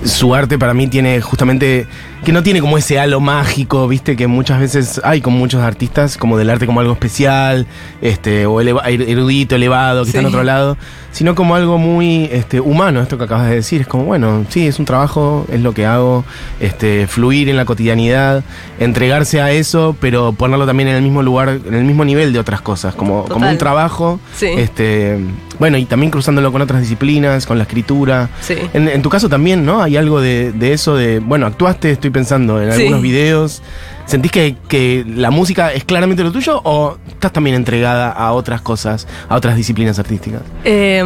su 0.05 0.35
arte 0.35 0.59
para 0.59 0.75
mí 0.75 0.87
tiene 0.87 1.21
justamente, 1.23 1.87
que 2.25 2.33
no 2.33 2.43
tiene 2.43 2.61
como 2.61 2.79
ese 2.79 2.99
halo 2.99 3.21
mágico, 3.21 3.87
viste, 3.87 4.17
que 4.17 4.27
muchas 4.27 4.59
veces 4.59 5.01
hay 5.05 5.21
con 5.21 5.35
muchos 5.35 5.61
artistas, 5.63 6.17
como 6.17 6.39
del 6.39 6.49
arte 6.51 6.65
como 6.67 6.81
algo 6.81 6.93
especial, 6.95 7.67
este, 8.01 8.47
o 8.47 8.61
eleva- 8.63 8.89
erudito, 8.89 9.55
elevado, 9.57 10.05
que 10.05 10.09
está 10.11 10.21
en 10.21 10.27
otro 10.27 10.43
lado, 10.43 10.77
sino 11.13 11.35
como 11.35 11.55
algo 11.55 11.77
muy 11.79 12.29
este, 12.33 12.61
humano, 12.61 13.01
esto 13.03 13.19
que 13.19 13.25
acabas 13.25 13.49
de 13.51 13.57
decir, 13.57 13.83
es 13.83 13.87
como, 13.87 14.05
bueno, 14.05 14.47
sí, 14.49 14.67
es 14.67 14.79
un 14.79 14.85
trabajo, 14.87 15.47
es 15.53 15.61
lo 15.61 15.73
que 15.75 15.85
hago, 15.87 16.25
este, 16.61 17.07
fluir 17.07 17.49
en 17.51 17.57
la 17.57 17.67
cotidianidad, 17.67 18.43
entregarse 18.81 19.41
a 19.43 19.51
eso, 19.53 19.95
pero 20.01 20.33
ponerlo 20.33 20.67
también 20.67 20.89
en 20.89 20.97
el 20.97 21.03
mismo 21.03 21.23
lugar, 21.23 21.61
en 21.67 21.75
el 21.75 21.85
mismo 21.85 22.05
nivel 22.05 22.33
de 22.33 22.39
otras 22.39 22.61
cosas, 22.63 22.95
como, 22.95 23.25
como 23.27 23.49
un 23.51 23.59
trabajo, 23.59 24.19
Sí. 24.35 24.47
este, 24.57 25.19
bueno, 25.59 25.77
y 25.79 25.85
también 25.85 26.11
cruzándolo 26.11 26.51
con 26.51 26.63
otras 26.63 26.81
disciplinas, 26.81 27.47
con 27.47 27.59
la 27.59 27.65
escritura. 27.65 28.29
Sí. 28.41 28.55
En, 28.73 28.89
en 28.89 29.03
tu 29.03 29.09
caso 29.09 29.29
también, 29.29 29.65
¿no? 29.65 29.83
Hay 29.83 29.97
algo 29.97 30.21
de, 30.21 30.51
de 30.53 30.73
eso 30.73 30.97
de, 30.97 31.21
bueno, 31.21 31.47
actuaste, 31.47 31.93
estoy 31.93 32.11
pensando, 32.15 32.63
en 32.63 32.73
Sí. 32.73 32.81
algunos 32.81 33.03
videos. 33.03 33.63
¿Sentís 34.07 34.33
que, 34.33 34.57
que 34.69 35.05
la 35.07 35.31
música 35.31 35.73
es 35.73 35.85
claramente 35.85 36.23
lo 36.23 36.33
tuyo 36.33 36.61
o 36.65 36.97
estás 37.09 37.33
también 37.33 37.57
entregada 37.57 38.11
a 38.11 38.33
otras 38.33 38.61
cosas, 38.63 39.07
a 39.29 39.37
otras 39.37 39.57
disciplinas 39.57 39.99
artísticas? 39.99 40.41
Eh, 40.65 41.03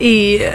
y 0.00 0.36
eh, 0.40 0.52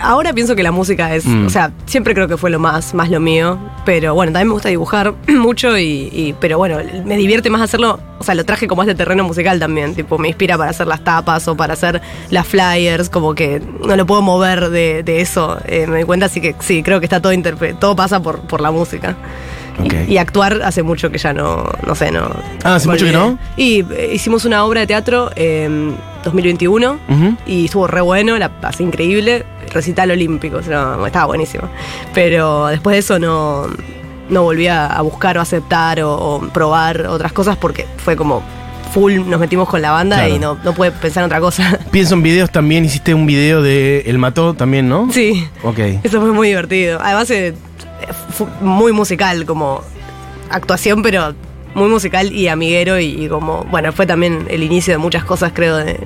ahora 0.00 0.32
pienso 0.32 0.54
que 0.54 0.62
la 0.62 0.72
música 0.72 1.14
es, 1.14 1.24
Mm. 1.26 1.46
o 1.46 1.50
sea, 1.50 1.70
siempre 1.86 2.14
creo 2.14 2.28
que 2.28 2.36
fue 2.36 2.50
lo 2.50 2.58
más, 2.58 2.94
más 2.94 3.08
lo 3.10 3.20
mío, 3.20 3.58
pero 3.84 4.14
bueno, 4.14 4.32
también 4.32 4.48
me 4.48 4.54
gusta 4.54 4.68
dibujar 4.68 5.14
mucho 5.28 5.78
y, 5.78 6.10
y- 6.12 6.34
pero 6.40 6.58
bueno, 6.58 6.78
me 7.04 7.16
divierte 7.16 7.48
más 7.50 7.60
hacerlo, 7.62 7.98
o 8.18 8.24
sea, 8.24 8.34
lo 8.34 8.44
traje 8.44 8.66
como 8.68 8.82
este 8.82 8.94
terreno 8.94 9.24
musical 9.24 9.58
también, 9.58 9.94
tipo, 9.94 10.18
me 10.18 10.28
inspira 10.28 10.58
para 10.58 10.70
hacer 10.70 10.86
las 10.86 11.02
tapas 11.04 11.46
o 11.48 11.56
para 11.56 11.72
hacer 11.74 12.00
las 12.30 12.46
flyers, 12.46 13.08
como 13.08 13.34
que 13.34 13.60
no 13.84 13.96
lo 13.96 14.06
puedo 14.06 14.22
mover 14.22 14.68
de, 14.70 15.02
de 15.02 15.20
eso, 15.20 15.58
eh, 15.64 15.86
me 15.86 15.96
doy 15.98 16.04
cuenta, 16.04 16.26
así 16.26 16.40
que 16.40 16.54
sí, 16.60 16.82
creo 16.82 17.00
que 17.00 17.06
está 17.06 17.20
todo, 17.20 17.32
todo 17.80 17.96
pasa 17.96 18.20
por, 18.22 18.40
por 18.40 18.60
la 18.60 18.70
música. 18.70 19.16
Y- 20.08 20.16
actuar 20.18 20.60
hace 20.64 20.82
mucho 20.82 21.10
que 21.10 21.18
ya 21.18 21.32
no, 21.32 21.64
no 21.86 21.94
sé, 21.94 22.10
no. 22.10 22.28
Ah, 22.64 22.76
¿hace 22.76 22.88
mucho 22.88 23.04
que 23.06 23.12
no? 23.12 23.38
Y 23.56 23.84
eh, 23.92 24.10
hicimos 24.14 24.44
una 24.44 24.64
obra 24.64 24.80
de 24.80 24.86
teatro 24.86 25.30
en 25.34 25.96
2021 26.24 26.98
Ujú. 27.08 27.36
y 27.46 27.64
estuvo 27.64 27.86
re 27.86 28.00
bueno, 28.00 28.36
la 28.38 28.48
pasé 28.60 28.82
increíble, 28.82 29.44
recital 29.72 30.10
olímpico, 30.10 30.58
o 30.58 30.62
sea, 30.62 30.96
estaba 31.06 31.26
buenísimo. 31.26 31.64
Pero 32.14 32.66
después 32.68 32.94
de 32.94 32.98
eso 32.98 33.18
no, 33.18 33.66
no 34.28 34.42
volví 34.42 34.66
a, 34.68 34.86
a 34.86 35.00
buscar 35.02 35.38
o 35.38 35.40
aceptar 35.40 36.00
o, 36.02 36.12
o 36.14 36.40
probar 36.50 37.06
otras 37.06 37.32
cosas 37.32 37.56
porque 37.56 37.86
fue 37.96 38.14
como 38.16 38.42
full, 38.92 39.14
nos 39.26 39.40
metimos 39.40 39.68
con 39.70 39.80
la 39.80 39.90
banda 39.90 40.16
Claro. 40.16 40.34
y 40.34 40.38
no, 40.38 40.58
no 40.62 40.74
pude 40.74 40.92
pensar 40.92 41.22
en 41.22 41.26
otra 41.26 41.40
cosa. 41.40 41.78
Pienso 41.90 42.14
en 42.14 42.22
videos 42.22 42.50
también, 42.50 42.84
hiciste 42.84 43.14
un 43.14 43.24
video 43.26 43.62
de 43.62 44.00
El 44.06 44.18
Mató 44.18 44.52
también, 44.54 44.88
¿no? 44.88 45.08
sí, 45.10 45.48
Ok. 45.62 45.78
eso 46.02 46.20
fue 46.20 46.30
muy 46.32 46.48
divertido. 46.48 47.00
Además, 47.02 47.30
eh, 47.30 47.54
muy 48.60 48.92
musical, 48.92 49.44
como 49.46 49.82
actuación, 50.50 51.02
pero 51.02 51.34
muy 51.74 51.88
musical 51.88 52.32
y 52.32 52.48
amiguero 52.48 52.98
y, 53.00 53.24
y 53.24 53.28
como, 53.28 53.64
bueno, 53.64 53.92
fue 53.92 54.06
también 54.06 54.46
el 54.50 54.62
inicio 54.62 54.92
de 54.94 54.98
muchas 54.98 55.24
cosas, 55.24 55.52
creo, 55.54 55.76
de, 55.78 55.98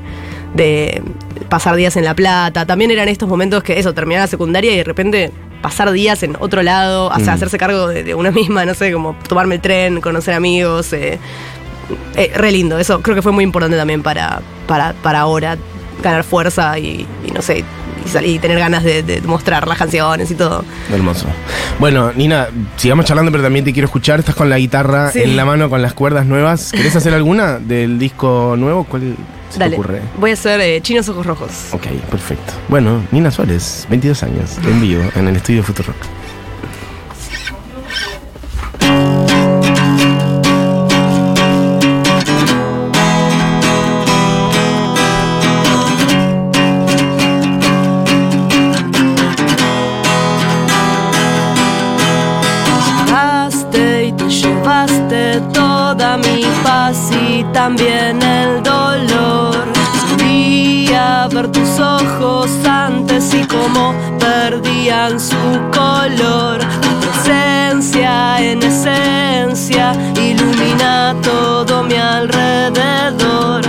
de 0.54 1.02
pasar 1.48 1.74
días 1.76 1.96
en 1.96 2.04
La 2.04 2.14
Plata. 2.14 2.66
También 2.66 2.90
eran 2.90 3.08
estos 3.08 3.28
momentos 3.28 3.62
que 3.62 3.78
eso, 3.78 3.92
terminar 3.92 4.22
la 4.22 4.26
secundaria 4.28 4.72
y 4.72 4.76
de 4.76 4.84
repente 4.84 5.32
pasar 5.62 5.90
días 5.90 6.22
en 6.22 6.36
otro 6.38 6.62
lado, 6.62 7.06
o 7.08 7.16
sea, 7.16 7.32
Mm. 7.32 7.36
hacerse 7.36 7.58
cargo 7.58 7.88
de, 7.88 8.04
de 8.04 8.14
una 8.14 8.30
misma, 8.40 8.64
no 8.64 8.74
sé, 8.74 8.92
como 8.92 9.16
tomarme 9.28 9.56
el 9.56 9.60
tren, 9.60 10.00
conocer 10.00 10.34
amigos. 10.34 10.92
eh, 10.92 11.18
eh, 12.16 12.32
re 12.34 12.50
lindo, 12.52 12.78
eso 12.78 13.00
creo 13.00 13.14
que 13.14 13.22
fue 13.22 13.32
muy 13.32 13.44
importante 13.44 13.76
también 13.76 14.02
para, 14.02 14.40
para, 14.66 14.92
para 15.02 15.20
ahora 15.20 15.56
ganar 16.02 16.24
fuerza 16.24 16.78
y, 16.78 17.06
y 17.26 17.30
no 17.30 17.42
sé, 17.42 17.64
y, 18.06 18.08
sal- 18.08 18.24
y 18.26 18.38
tener 18.38 18.58
ganas 18.58 18.82
de, 18.84 19.02
de 19.02 19.20
mostrar 19.22 19.66
las 19.68 19.78
canciones 19.78 20.30
y 20.30 20.34
todo. 20.34 20.64
Hermoso. 20.92 21.26
Bueno, 21.78 22.12
Nina, 22.14 22.48
sigamos 22.76 23.04
charlando, 23.04 23.30
pero 23.30 23.42
también 23.44 23.64
te 23.64 23.72
quiero 23.72 23.86
escuchar. 23.86 24.20
Estás 24.20 24.34
con 24.34 24.48
la 24.48 24.58
guitarra 24.58 25.10
Sí. 25.10 25.20
en 25.22 25.36
la 25.36 25.44
mano 25.44 25.68
con 25.68 25.82
las 25.82 25.92
cuerdas 25.94 26.26
nuevas. 26.26 26.72
¿Querés 26.72 26.96
hacer 26.96 27.12
alguna 27.14 27.58
del 27.58 27.98
disco 27.98 28.54
nuevo? 28.56 28.84
¿Cuál 28.84 29.16
se 29.50 29.58
Dale, 29.58 29.76
te 29.76 29.80
ocurre? 29.80 30.00
voy 30.18 30.30
a 30.30 30.34
hacer 30.34 30.60
eh, 30.60 30.80
Chinos 30.82 31.08
Ojos 31.08 31.26
Rojos. 31.26 31.50
Ok, 31.72 31.86
perfecto. 32.10 32.52
Bueno, 32.68 33.02
Nina 33.12 33.30
Suárez, 33.30 33.86
22 33.90 34.22
años, 34.22 34.56
en 34.66 34.80
vivo, 34.80 35.02
en 35.14 35.28
el 35.28 35.36
estudio 35.36 35.62
Futurock. 35.62 35.96
Perdían 65.06 65.20
su 65.20 65.36
color. 65.72 66.58
Tu 66.80 66.88
presencia 67.00 68.40
en 68.40 68.62
esencia 68.62 69.92
ilumina 70.14 71.14
todo 71.22 71.82
mi 71.84 71.94
alrededor. 71.94 73.62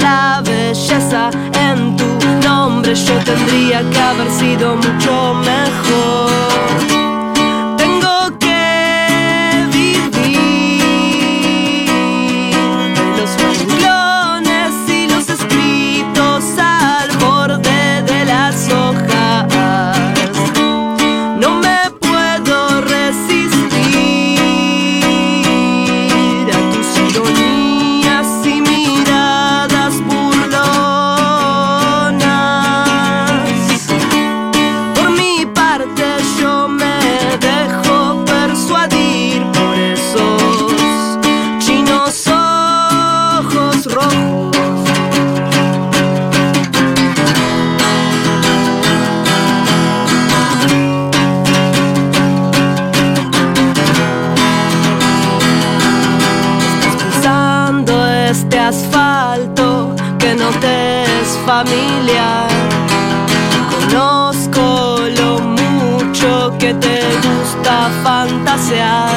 La 0.00 0.42
belleza 0.44 1.30
en 1.54 1.96
tu 1.96 2.06
nombre 2.46 2.94
yo 2.94 3.14
tendría 3.24 3.82
que 3.90 3.98
haber 3.98 4.30
sido 4.30 4.76
mucho 4.76 5.34
mejor. 5.34 5.69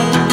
night. 0.04 0.33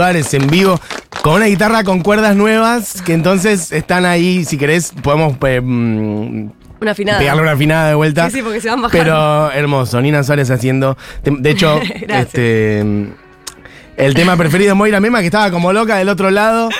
Suárez 0.00 0.32
en 0.32 0.46
vivo 0.46 0.80
con 1.20 1.34
una 1.34 1.44
guitarra 1.44 1.84
con 1.84 2.00
cuerdas 2.00 2.34
nuevas 2.34 3.02
que 3.02 3.12
entonces 3.12 3.70
están 3.70 4.06
ahí. 4.06 4.46
Si 4.46 4.56
querés, 4.56 4.94
podemos 5.02 5.36
eh, 5.46 5.60
mm, 5.62 6.50
Una 6.80 6.92
afinada. 6.92 7.18
pegarle 7.18 7.42
una 7.42 7.52
afinada 7.52 7.88
de 7.90 7.94
vuelta. 7.96 8.30
Sí, 8.30 8.38
sí, 8.38 8.42
porque 8.42 8.62
se 8.62 8.70
van 8.70 8.80
bajando. 8.80 9.04
Pero 9.04 9.52
hermoso, 9.52 10.00
Nina 10.00 10.22
Suárez 10.22 10.50
haciendo. 10.50 10.96
De, 11.22 11.50
hecho, 11.50 11.78
este. 12.08 12.80
El 13.98 14.14
tema 14.14 14.38
preferido 14.38 14.70
de 14.70 14.74
Moira 14.74 15.00
Mema, 15.00 15.20
que 15.20 15.26
estaba 15.26 15.50
como 15.50 15.70
loca 15.74 15.98
del 15.98 16.08
otro 16.08 16.30
lado. 16.30 16.70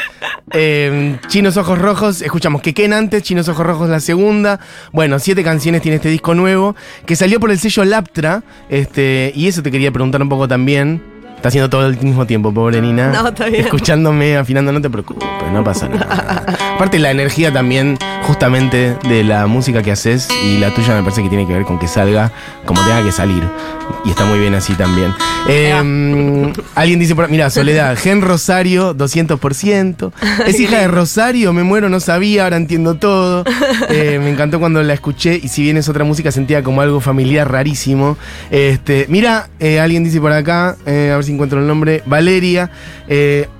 Eh, 0.54 1.18
Chinos 1.28 1.58
Ojos 1.58 1.78
Rojos, 1.78 2.22
escuchamos 2.22 2.62
que 2.62 2.72
Ken 2.72 2.94
antes, 2.94 3.22
Chinos 3.22 3.50
Ojos 3.50 3.66
Rojos 3.66 3.90
la 3.90 4.00
segunda. 4.00 4.60
Bueno, 4.92 5.18
siete 5.18 5.44
canciones 5.44 5.82
tiene 5.82 5.96
este 5.96 6.08
disco 6.08 6.34
nuevo, 6.34 6.74
que 7.04 7.16
salió 7.16 7.38
por 7.38 7.50
el 7.50 7.58
sello 7.58 7.84
Laptra. 7.84 8.42
Este, 8.70 9.30
y 9.36 9.46
eso 9.46 9.62
te 9.62 9.70
quería 9.70 9.92
preguntar 9.92 10.22
un 10.22 10.30
poco 10.30 10.48
también. 10.48 11.19
Está 11.40 11.49
haciendo 11.49 11.70
todo 11.70 11.87
al 11.87 11.99
mismo 12.02 12.26
tiempo, 12.26 12.52
pobre 12.52 12.82
Nina. 12.82 13.09
No, 13.09 13.26
está 13.26 13.47
bien. 13.47 13.64
Escuchándome, 13.64 14.37
afinando, 14.37 14.73
no 14.73 14.82
te 14.82 14.90
preocupes, 14.90 15.26
no 15.50 15.64
pasa 15.64 15.88
nada. 15.88 16.44
Aparte, 16.75 16.99
la 16.99 17.11
energía 17.11 17.50
también, 17.50 17.97
justamente, 18.25 18.94
de 19.09 19.25
la 19.25 19.47
música 19.47 19.82
que 19.82 19.90
haces 19.90 20.28
y 20.44 20.59
la 20.59 20.68
tuya 20.75 20.94
me 20.97 21.02
parece 21.02 21.23
que 21.23 21.30
tiene 21.30 21.47
que 21.47 21.54
ver 21.54 21.64
con 21.64 21.78
que 21.78 21.88
salga 21.88 22.30
como 22.66 22.85
tenga 22.85 23.02
que 23.02 23.11
salir. 23.11 23.42
Y 24.04 24.11
está 24.11 24.26
muy 24.26 24.38
bien 24.38 24.54
así 24.54 24.75
también. 24.75 25.14
Eh, 25.49 26.52
alguien 26.75 26.99
dice, 27.00 27.14
por, 27.14 27.28
mira, 27.28 27.50
Soledad, 27.50 27.97
Gen 27.97 28.23
Rosario, 28.23 28.94
200%. 28.97 30.12
Es 30.47 30.61
hija 30.61 30.78
de 30.78 30.88
Rosario, 30.88 31.52
me 31.52 31.62
muero, 31.62 31.88
no 31.88 32.00
sabía, 32.00 32.44
ahora 32.44 32.56
entiendo 32.56 32.94
todo. 32.97 33.44
Eh, 33.88 34.20
me 34.23 34.30
encantó 34.30 34.61
cuando 34.61 34.82
la 34.82 34.94
escuché 34.94 35.40
y 35.42 35.49
si 35.49 35.62
bien 35.62 35.76
es 35.76 35.88
otra 35.88 36.04
música, 36.04 36.30
sentía 36.30 36.62
como 36.62 36.80
algo 36.80 37.00
familiar 37.00 37.50
rarísimo. 37.50 38.16
Este, 38.50 39.06
mira, 39.09 39.49
eh, 39.59 39.80
alguien 39.80 40.04
dice 40.04 40.20
por 40.20 40.32
acá, 40.32 40.76
eh, 40.87 41.11
a 41.12 41.16
ver 41.16 41.25
si 41.25 41.32
encuentro 41.32 41.59
el 41.61 41.66
nombre, 41.66 42.02
Valeria. 42.06 42.70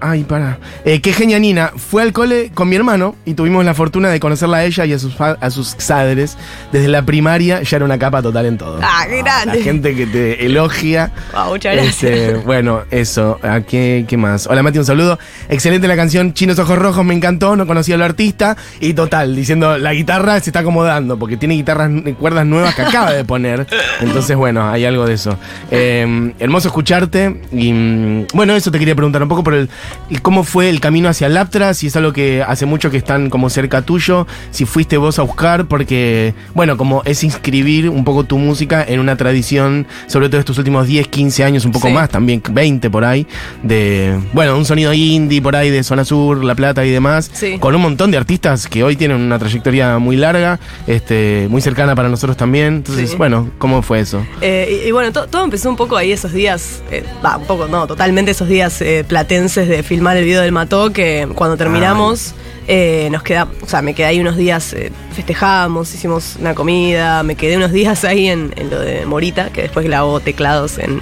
ay, 0.01 0.25
para. 0.25 0.59
Qué 0.85 1.13
genia 1.13 1.39
Nina. 1.39 1.73
Fue 1.77 2.03
al 2.03 2.13
cole 2.13 2.51
con 2.55 2.69
mi 2.69 2.77
hermano 2.77 3.17
y 3.25 3.35
tuvimos 3.35 3.65
la 3.65 3.75
fortuna 3.75 4.09
de 4.11 4.21
conocerla 4.21 4.59
a 4.59 4.65
ella 4.65 4.85
y 4.85 4.93
a 4.93 4.99
sus, 4.99 5.21
a 5.21 5.51
sus 5.51 5.75
padres. 5.75 6.37
Desde 6.73 6.89
la 6.89 7.03
primaria 7.03 7.63
ya 7.63 7.77
era 7.77 7.85
una 7.85 7.99
capa 7.99 8.23
total 8.23 8.47
en 8.47 8.59
todo. 8.59 8.79
Ah, 8.83 9.05
qué 9.09 9.19
grande. 9.19 9.59
La 9.59 9.65
gente 9.65 9.97
que 9.97 10.07
te 10.07 10.47
elogia. 10.47 11.13
Wow, 11.33 11.51
muchas 11.51 11.70
gracias. 11.75 12.03
Este, 12.03 12.35
bueno, 12.35 12.83
eso. 12.91 13.39
¿A 13.43 13.61
qué, 13.61 14.05
qué 14.09 14.17
más? 14.17 14.47
Hola 14.47 14.63
Mati, 14.63 14.79
un 14.79 14.85
saludo. 14.85 15.19
Excelente 15.49 15.89
la 15.89 15.97
canción 15.97 16.33
Chinos 16.33 16.59
Ojos 16.59 16.79
Rojos, 16.79 17.05
me 17.05 17.15
encantó. 17.15 17.57
No 17.57 17.67
conocía 17.67 17.95
al 17.95 18.03
artista. 18.03 18.57
Y 18.81 18.95
total, 18.95 19.35
diciendo, 19.37 19.79
la 19.79 19.93
guitarra 19.93 20.41
se 20.41 20.51
está 20.51 20.61
acomodando 20.61 21.19
porque 21.19 21.37
tiene 21.37 21.55
guitarras, 21.55 21.91
cuerdas 22.19 22.47
nuevas 22.47 22.75
que 22.75 22.83
acaba 22.83 23.13
de 23.13 23.25
poner. 23.25 23.67
Entonces, 24.01 24.37
bueno, 24.37 24.69
hay 24.69 24.85
algo 24.85 25.07
de 25.07 25.15
eso. 25.15 25.37
Eh, 25.71 26.33
hermoso 26.39 26.69
escucharte. 26.69 27.41
Y 27.53 27.73
mm, 27.73 28.27
bueno, 28.35 28.55
eso 28.55 28.71
te 28.71 28.79
quería 28.79 28.95
preguntar 28.95 29.23
un 29.23 29.29
poco 29.29 29.43
por 29.43 29.55
el, 29.55 29.69
el 30.11 30.23
cómo 30.23 30.45
fue 30.45 30.69
el 30.69 30.81
camino 30.81 31.09
hacia 31.09 31.29
Laptra, 31.29 31.75
si 31.75 31.87
es 31.87 31.97
algo 31.97 32.13
que 32.13 32.43
hace 32.47 32.67
mucho 32.67 32.91
que 32.91 32.97
están 32.97 33.31
como 33.31 33.51
cerca 33.51 33.83
tuyo, 33.83 34.27
si 34.51 34.65
fuiste 34.65 34.97
vos 34.97 35.19
a 35.19 35.23
buscar, 35.23 35.67
porque, 35.67 36.35
bueno, 36.55 36.77
como 36.77 37.03
es 37.05 37.25
inscribir 37.25 37.89
un 37.89 38.05
poco 38.05 38.25
tu 38.25 38.39
música 38.39 38.85
en 38.87 39.01
una 39.01 39.17
tradición, 39.17 39.87
sobre 40.07 40.29
todo 40.29 40.41
estos 40.41 40.59
últimos 40.59 40.87
10, 40.87 41.09
15 41.09 41.45
años 41.45 41.60
años, 41.61 41.67
un 41.67 41.73
poco 41.73 41.89
Sí. 41.89 41.93
más, 41.95 42.09
también 42.09 42.43
20 42.51 42.91
por 42.91 43.05
ahí, 43.05 43.27
de, 43.63 44.19
bueno, 44.33 44.57
un 44.57 44.65
sonido 44.65 44.93
indie 44.93 45.41
por 45.43 45.57
ahí 45.57 45.71
de 45.71 45.83
Zona 45.83 46.05
Sur, 46.05 46.43
La 46.45 46.55
Plata 46.55 46.85
y 46.85 46.91
demás, 46.91 47.31
Sí. 47.33 47.59
con 47.59 47.75
un 47.75 47.83
montón 47.83 48.11
de 48.11 48.17
artistas 48.19 48.67
que 48.67 48.83
hoy 48.83 48.97
tienen 48.97 49.19
una 49.21 49.39
trayectoria 49.39 49.99
muy 49.99 50.17
larga, 50.17 50.59
este, 50.87 51.47
muy 51.51 51.61
cercana 51.61 51.95
para 51.95 52.09
nosotros 52.09 52.37
también. 52.37 52.77
Entonces, 52.77 53.11
Sí. 53.11 53.17
bueno, 53.17 53.51
¿cómo 53.59 53.83
fue 53.83 54.01
eso? 54.01 54.25
Eh, 54.41 54.83
y, 54.85 54.89
y 54.89 54.93
bueno, 54.93 55.13
to- 55.13 55.27
todo 55.27 55.45
empezó 55.45 55.69
un 55.71 55.77
poco 55.77 55.97
ahí 55.97 56.13
esos 56.13 56.33
días, 56.33 56.83
eh, 56.91 57.05
va, 57.25 57.37
un 57.37 57.45
poco, 57.45 57.69
no, 57.69 57.87
totalmente 57.87 58.31
esos 58.33 58.49
días 58.49 58.81
eh, 58.83 59.05
platenses 59.07 59.69
de 59.69 59.83
filmar 59.83 60.17
el 60.17 60.25
video 60.25 60.43
del 60.43 60.53
Mató, 60.53 60.93
que 60.93 61.29
cuando 61.35 61.57
terminamos 61.57 62.35
eh, 62.69 63.09
nos 63.11 63.23
quedamos, 63.25 63.57
o 63.63 63.67
sea, 63.67 63.83
me 63.83 63.95
quedé 63.95 64.07
ahí 64.07 64.21
unos 64.21 64.37
días, 64.37 64.75
eh, 64.75 64.93
festejamos, 65.13 65.93
hicimos 65.93 66.37
una 66.39 66.55
comida, 66.55 67.23
me 67.25 67.35
quedé 67.35 67.57
unos 67.57 67.73
días 67.73 68.05
ahí 68.05 68.29
en, 68.29 68.53
en 68.57 68.71
lo 68.71 68.79
de 68.79 69.05
Morita, 69.07 69.49
que 69.51 69.63
después 69.63 69.85
grabó 69.87 70.21
teclados 70.21 70.79
en, 70.79 71.01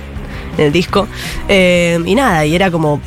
en 0.58 0.66
el 0.66 0.72
disco. 0.72 1.08
Eh, 1.48 1.98
y 2.04 2.14
nada, 2.14 2.44
y 2.44 2.54
era 2.54 2.70
como, 2.70 3.00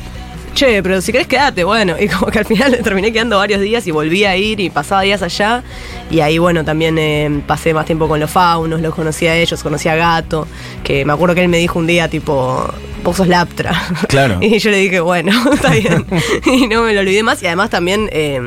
che, 0.54 0.82
pero 0.82 1.00
si 1.00 1.12
querés 1.12 1.26
quedate, 1.26 1.64
bueno, 1.64 1.94
y 2.00 2.08
como 2.08 2.30
que 2.30 2.38
al 2.38 2.44
final 2.44 2.78
terminé 2.84 3.12
quedando 3.12 3.38
varios 3.38 3.60
días 3.60 3.86
y 3.86 3.90
volví 3.90 4.24
a 4.24 4.36
ir 4.36 4.60
y 4.60 4.70
pasaba 4.70 5.02
días 5.02 5.22
allá. 5.22 5.62
Y 6.10 6.20
ahí, 6.20 6.38
bueno, 6.38 6.64
también 6.64 6.98
eh, 6.98 7.42
pasé 7.46 7.72
más 7.72 7.86
tiempo 7.86 8.08
con 8.08 8.20
los 8.20 8.30
faunos, 8.30 8.80
los 8.80 8.94
conocí 8.94 9.26
a 9.26 9.36
ellos, 9.36 9.62
conocí 9.62 9.88
a 9.88 9.94
Gato, 9.94 10.46
que 10.84 11.04
me 11.04 11.12
acuerdo 11.12 11.34
que 11.34 11.42
él 11.42 11.48
me 11.48 11.58
dijo 11.58 11.78
un 11.78 11.86
día, 11.86 12.08
tipo, 12.08 12.66
vos 13.02 13.16
sos 13.16 13.28
Laptra. 13.28 13.72
Claro. 14.08 14.38
y 14.40 14.58
yo 14.58 14.70
le 14.70 14.76
dije, 14.78 15.00
bueno, 15.00 15.32
está 15.52 15.70
bien. 15.70 16.06
y 16.46 16.66
no 16.66 16.82
me 16.82 16.92
lo 16.92 17.00
olvidé 17.00 17.22
más. 17.22 17.42
Y 17.42 17.46
además 17.46 17.70
también... 17.70 18.08
eh, 18.12 18.40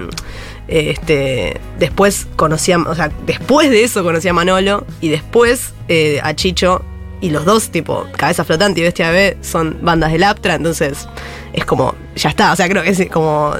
este, 0.67 1.59
después 1.77 2.27
conocí 2.35 2.71
a, 2.71 2.79
o 2.79 2.95
sea, 2.95 3.11
después 3.27 3.69
de 3.69 3.83
eso 3.83 4.03
conocí 4.03 4.27
a 4.27 4.33
Manolo 4.33 4.85
y 4.99 5.09
después 5.09 5.73
eh, 5.87 6.19
a 6.23 6.33
Chicho 6.33 6.83
y 7.25 7.31
los 7.31 7.43
dos, 7.43 7.69
tipo, 7.71 8.05
Cabeza 8.15 8.43
Flotante 8.43 8.81
y 8.81 8.83
Bestia 8.83 9.09
Bebé 9.09 9.37
son 9.41 9.79
bandas 9.81 10.11
de 10.11 10.19
Laptra, 10.19 10.53
entonces 10.53 11.07
es 11.53 11.65
como, 11.65 11.95
ya 12.15 12.29
está, 12.29 12.53
o 12.53 12.55
sea, 12.55 12.69
creo 12.69 12.83
que 12.83 12.91
es 12.91 13.09
como, 13.09 13.55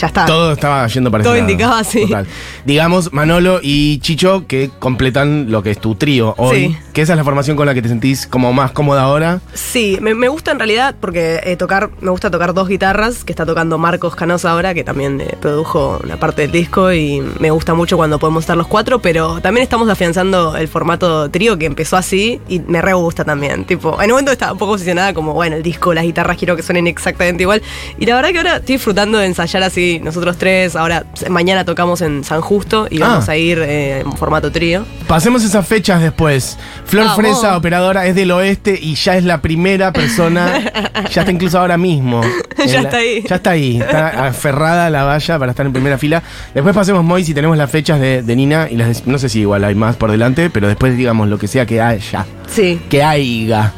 ya 0.00 0.06
está. 0.06 0.26
Todo 0.26 0.52
estaba 0.52 0.86
yendo 0.86 1.10
para 1.10 1.22
Todo 1.24 1.34
ese 1.34 1.42
lado. 1.42 1.50
indicaba, 1.52 1.84
sí. 1.84 2.02
Total. 2.02 2.26
Digamos, 2.64 3.12
Manolo 3.12 3.60
y 3.62 3.98
Chicho 4.00 4.46
que 4.46 4.70
completan 4.78 5.50
lo 5.50 5.62
que 5.62 5.70
es 5.70 5.78
tu 5.78 5.94
trío 5.94 6.34
hoy. 6.38 6.68
Sí. 6.68 6.76
Que 6.92 7.02
esa 7.02 7.12
es 7.12 7.16
la 7.16 7.24
formación 7.24 7.56
con 7.56 7.66
la 7.66 7.74
que 7.74 7.82
te 7.82 7.88
sentís 7.88 8.26
como 8.26 8.52
más 8.52 8.72
cómoda 8.72 9.02
ahora. 9.02 9.40
Sí, 9.54 9.98
me, 10.00 10.14
me 10.14 10.28
gusta 10.28 10.50
en 10.50 10.58
realidad 10.58 10.94
porque 11.00 11.40
eh, 11.44 11.56
tocar, 11.56 11.90
me 12.00 12.10
gusta 12.10 12.30
tocar 12.30 12.52
dos 12.54 12.68
guitarras, 12.68 13.24
que 13.24 13.32
está 13.32 13.46
tocando 13.46 13.78
Marcos 13.78 14.16
Canosa 14.16 14.50
ahora, 14.50 14.74
que 14.74 14.82
también 14.84 15.20
eh, 15.20 15.36
produjo 15.40 16.00
una 16.02 16.16
parte 16.18 16.42
del 16.42 16.50
disco 16.52 16.92
y 16.92 17.20
me 17.38 17.50
gusta 17.50 17.74
mucho 17.74 17.96
cuando 17.96 18.18
podemos 18.18 18.42
estar 18.42 18.56
los 18.56 18.66
cuatro, 18.66 19.00
pero 19.00 19.40
también 19.40 19.62
estamos 19.62 19.88
afianzando 19.88 20.56
el 20.56 20.68
formato 20.68 21.30
trío 21.30 21.58
que 21.58 21.66
empezó 21.66 21.96
así 21.96 22.40
y 22.48 22.60
me 22.60 22.82
re 22.82 22.92
gusta 22.94 23.24
también. 23.24 23.64
Tipo, 23.64 23.94
en 24.00 24.06
un 24.06 24.10
momento 24.12 24.32
estaba 24.32 24.52
un 24.52 24.58
poco 24.58 24.72
obsesionada 24.72 25.14
como, 25.14 25.32
bueno, 25.34 25.56
el 25.56 25.62
disco, 25.62 25.94
las 25.94 26.04
guitarras 26.04 26.36
quiero 26.36 26.56
que 26.56 26.62
suenen 26.62 26.86
exactamente 26.86 27.42
igual. 27.44 27.62
Y 27.98 28.06
la 28.06 28.16
verdad 28.16 28.30
que 28.30 28.38
ahora 28.38 28.56
estoy 28.56 28.74
disfrutando 28.76 29.18
de 29.18 29.26
ensayar 29.26 29.62
así 29.62 29.89
nosotros 29.98 30.36
tres. 30.38 30.76
Ahora, 30.76 31.04
mañana 31.28 31.64
tocamos 31.64 32.00
en 32.02 32.22
San 32.22 32.40
Justo 32.40 32.86
y 32.90 33.02
Ah. 33.02 33.08
vamos 33.08 33.28
a 33.28 33.36
ir 33.36 33.58
eh, 33.58 34.00
en 34.00 34.12
formato 34.16 34.52
trío. 34.52 34.84
Pasemos 35.08 35.42
esas 35.44 35.66
fechas 35.66 36.00
después. 36.00 36.56
Flor 36.84 37.06
Vamos. 37.06 37.16
Fresa, 37.16 37.56
operadora, 37.56 38.06
es 38.06 38.14
del 38.14 38.30
oeste 38.30 38.78
y 38.80 38.94
ya 38.94 39.16
es 39.16 39.24
la 39.24 39.42
primera 39.42 39.92
persona. 39.92 40.60
ya 41.10 41.22
está 41.22 41.32
incluso 41.32 41.58
ahora 41.58 41.76
mismo. 41.76 42.20
En 42.60 42.66
Ya 42.68 42.74
la- 42.82 42.88
está 42.88 42.96
ahí. 42.98 43.24
Ya 43.26 43.36
está 43.36 43.50
ahí. 43.50 43.78
Está 43.80 44.26
aferrada 44.26 44.86
a 44.86 44.90
la 44.90 45.04
valla 45.04 45.38
para 45.38 45.52
estar 45.52 45.64
en 45.64 45.72
primera 45.72 45.96
fila. 45.96 46.22
Después 46.52 46.74
pasemos 46.74 47.02
Moy 47.02 47.24
si 47.24 47.32
tenemos 47.32 47.56
las 47.56 47.70
fechas 47.70 47.98
de, 47.98 48.22
de 48.22 48.36
Nina 48.36 48.68
y 48.70 48.76
las 48.76 49.02
de- 49.04 49.10
no 49.10 49.18
sé 49.18 49.30
si 49.30 49.40
igual 49.40 49.64
hay 49.64 49.74
más 49.74 49.96
por 49.96 50.10
delante, 50.10 50.50
pero 50.50 50.68
después 50.68 50.94
digamos 50.94 51.28
lo 51.28 51.38
que 51.38 51.48
sea 51.48 51.64
que 51.64 51.80
haya. 51.80 52.26
Sí. 52.54 52.78
Que 52.90 53.02
haya. 53.02 53.72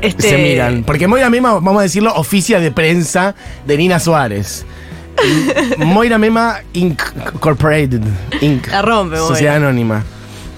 Este, 0.00 0.30
Se 0.30 0.38
miran. 0.38 0.82
Porque 0.84 1.06
Moira 1.06 1.30
Mema, 1.30 1.52
vamos 1.54 1.78
a 1.78 1.82
decirlo, 1.82 2.12
oficia 2.14 2.58
de 2.58 2.72
prensa 2.72 3.34
de 3.66 3.76
Nina 3.76 4.00
Suárez. 4.00 4.64
Moira 5.78 6.18
Mema 6.18 6.60
Incorporated. 6.72 8.02
Inc. 8.40 8.68
La 8.68 8.82
rompe, 8.82 9.16
Moira. 9.16 9.28
Sociedad 9.28 9.56
Anónima. 9.56 10.02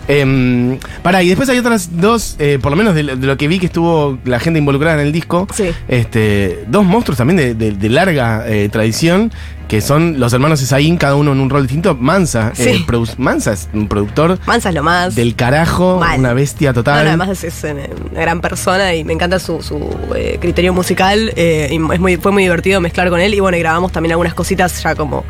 Em, 0.09 0.79
pará, 1.03 1.23
y 1.23 1.29
después 1.29 1.49
hay 1.49 1.59
otras 1.59 2.01
dos, 2.01 2.37
eh, 2.39 2.59
por 2.63 2.71
lo 2.71 2.77
menos 2.77 2.95
de, 2.95 3.03
lo- 3.03 3.17
de 3.17 3.27
lo 3.27 3.37
que 3.37 3.49
vi 3.49 3.59
que 3.59 3.67
estuvo 3.67 4.19
la 4.25 4.39
gente 4.39 4.59
involucrada 4.59 5.01
en 5.01 5.07
el 5.07 5.13
disco, 5.13 5.49
Sí. 5.55 5.71
este, 5.89 6.65
dos 6.69 6.85
monstruos 6.85 7.19
también 7.19 7.37
de, 7.37 7.55
de- 7.55 7.73
de 7.73 7.89
larga 7.89 8.45
eh, 8.47 8.69
tradición, 8.71 9.33
que 9.67 9.81
son 9.81 10.21
los 10.21 10.33
hermanos 10.33 10.63
Esaín, 10.63 10.97
cada 10.97 11.17
uno 11.17 11.33
en 11.33 11.41
un 11.41 11.51
rol 11.51 11.63
distinto. 11.63 11.97
Mansa, 11.97 12.53
Sí. 12.55 12.69
eh, 12.69 12.85
produ- 12.87 13.17
Mansa 13.19 13.53
es 13.53 13.69
un 13.75 13.89
productor 13.89 14.39
Mansa 14.47 14.69
es 14.69 14.75
lo 14.77 14.85
más. 14.85 15.17
del 15.17 15.35
carajo, 15.35 15.99
Mal. 15.99 16.21
una 16.21 16.35
bestia 16.35 16.73
total. 16.73 17.03
no, 17.03 17.09
además 17.09 17.31
es, 17.31 17.43
es, 17.43 17.65
eh, 17.65 17.91
una 18.13 18.21
gran 18.21 18.41
persona 18.41 18.95
y 18.95 19.03
me 19.03 19.13
encanta 19.13 19.41
su, 19.41 19.61
su, 19.63 19.81
eh, 20.15 20.39
criterio 20.41 20.73
musical. 20.73 21.33
eh, 21.35 21.69
y 21.73 21.75
es 21.93 22.01
muy, 22.01 22.17
fue 22.17 22.31
muy 22.31 22.45
divertido 22.45 22.81
mezclar 22.81 23.11
con 23.11 23.19
él. 23.19 23.35
Y 23.35 23.41
bueno, 23.41 23.57
y 23.57 23.61
grabamos 23.61 23.91
también 23.91 24.13
algunas 24.13 24.35
cositas 24.35 24.81
ya 24.85 24.95
como, 24.95 25.25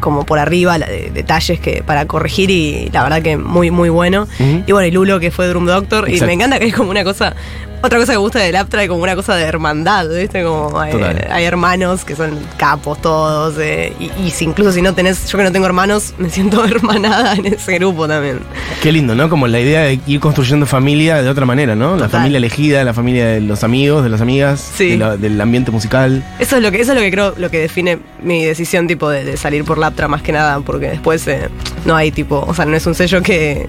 como 0.00 0.24
por 0.26 0.38
arriba, 0.38 0.78
la 0.78 0.86
de- 0.86 1.10
detalles 1.10 1.60
que 1.60 1.82
para 1.84 2.06
corregir. 2.06 2.50
Y 2.50 2.90
la 2.92 3.02
verdad 3.02 3.22
que 3.22 3.36
muy, 3.36 3.70
muy 3.70 3.88
bueno. 3.88 4.26
Y 4.66 4.72
bueno, 4.72 4.86
y 4.86 4.90
Lulo 4.90 5.20
que 5.20 5.30
fue 5.30 5.46
Drum 5.46 5.66
Doctor. 5.66 6.08
Y 6.10 6.18
me 6.26 6.32
encanta 6.32 6.58
que 6.58 6.66
es 6.66 6.74
como 6.74 6.90
una 6.90 7.04
cosa. 7.04 7.34
Otra 7.82 7.98
cosa 7.98 8.12
que 8.12 8.18
me 8.18 8.22
gusta 8.22 8.38
del 8.40 8.56
Aptra 8.56 8.82
es 8.82 8.88
como 8.90 9.02
una 9.02 9.16
cosa 9.16 9.34
de 9.36 9.44
hermandad, 9.44 10.06
¿viste? 10.10 10.44
Como 10.44 10.84
eh, 10.84 11.28
hay 11.30 11.44
hermanos 11.44 12.04
que 12.04 12.14
son 12.14 12.38
capos 12.58 13.00
todos. 13.00 13.54
eh, 13.58 13.94
y, 13.98 14.10
y 14.26 14.30
si 14.32 14.44
incluso 14.44 14.70
si 14.72 14.82
no 14.82 14.92
tenés, 14.94 15.26
yo 15.30 15.38
que 15.38 15.44
no 15.44 15.50
tengo 15.52 15.64
hermanos, 15.64 16.12
me 16.18 16.28
siento 16.28 16.62
hermanada 16.66 17.32
en 17.34 17.46
ese 17.46 17.74
grupo 17.78 18.06
también. 18.06 18.40
Qué 18.82 18.92
lindo, 18.92 19.14
¿no? 19.14 19.30
Como 19.30 19.46
la 19.48 19.60
idea 19.60 19.82
de 19.84 19.98
ir 20.06 20.20
construyendo 20.20 20.66
familia 20.66 21.22
de 21.22 21.30
otra 21.30 21.46
manera, 21.46 21.74
¿no? 21.74 21.96
La 21.96 22.10
familia 22.10 22.36
elegida, 22.36 22.84
la 22.84 22.92
familia 22.92 23.26
de 23.28 23.40
los 23.40 23.64
amigos, 23.64 24.02
de 24.04 24.10
las 24.10 24.20
amigas, 24.20 24.60
Sí. 24.76 24.90
de 24.90 24.96
la- 24.98 25.16
del 25.16 25.40
ambiente 25.40 25.70
musical. 25.70 26.22
Eso 26.38 26.56
es 26.58 26.62
lo 26.62 26.70
que, 26.70 26.80
eso 26.82 26.92
es 26.92 26.98
lo 26.98 27.02
que 27.02 27.10
creo, 27.10 27.34
lo 27.38 27.50
que 27.50 27.60
define 27.60 27.98
mi 28.22 28.44
decisión 28.44 28.86
tipo 28.88 29.08
de, 29.08 29.24
de 29.24 29.38
salir 29.38 29.64
por 29.64 29.78
Laptra 29.78 30.06
más 30.06 30.20
que 30.20 30.32
nada, 30.32 30.60
porque 30.60 30.90
después 30.90 31.26
eh, 31.28 31.48
no 31.86 31.96
hay 31.96 32.10
tipo, 32.10 32.44
o 32.46 32.52
sea, 32.52 32.66
no 32.66 32.76
es 32.76 32.86
un 32.86 32.94
sello 32.94 33.22
que. 33.22 33.66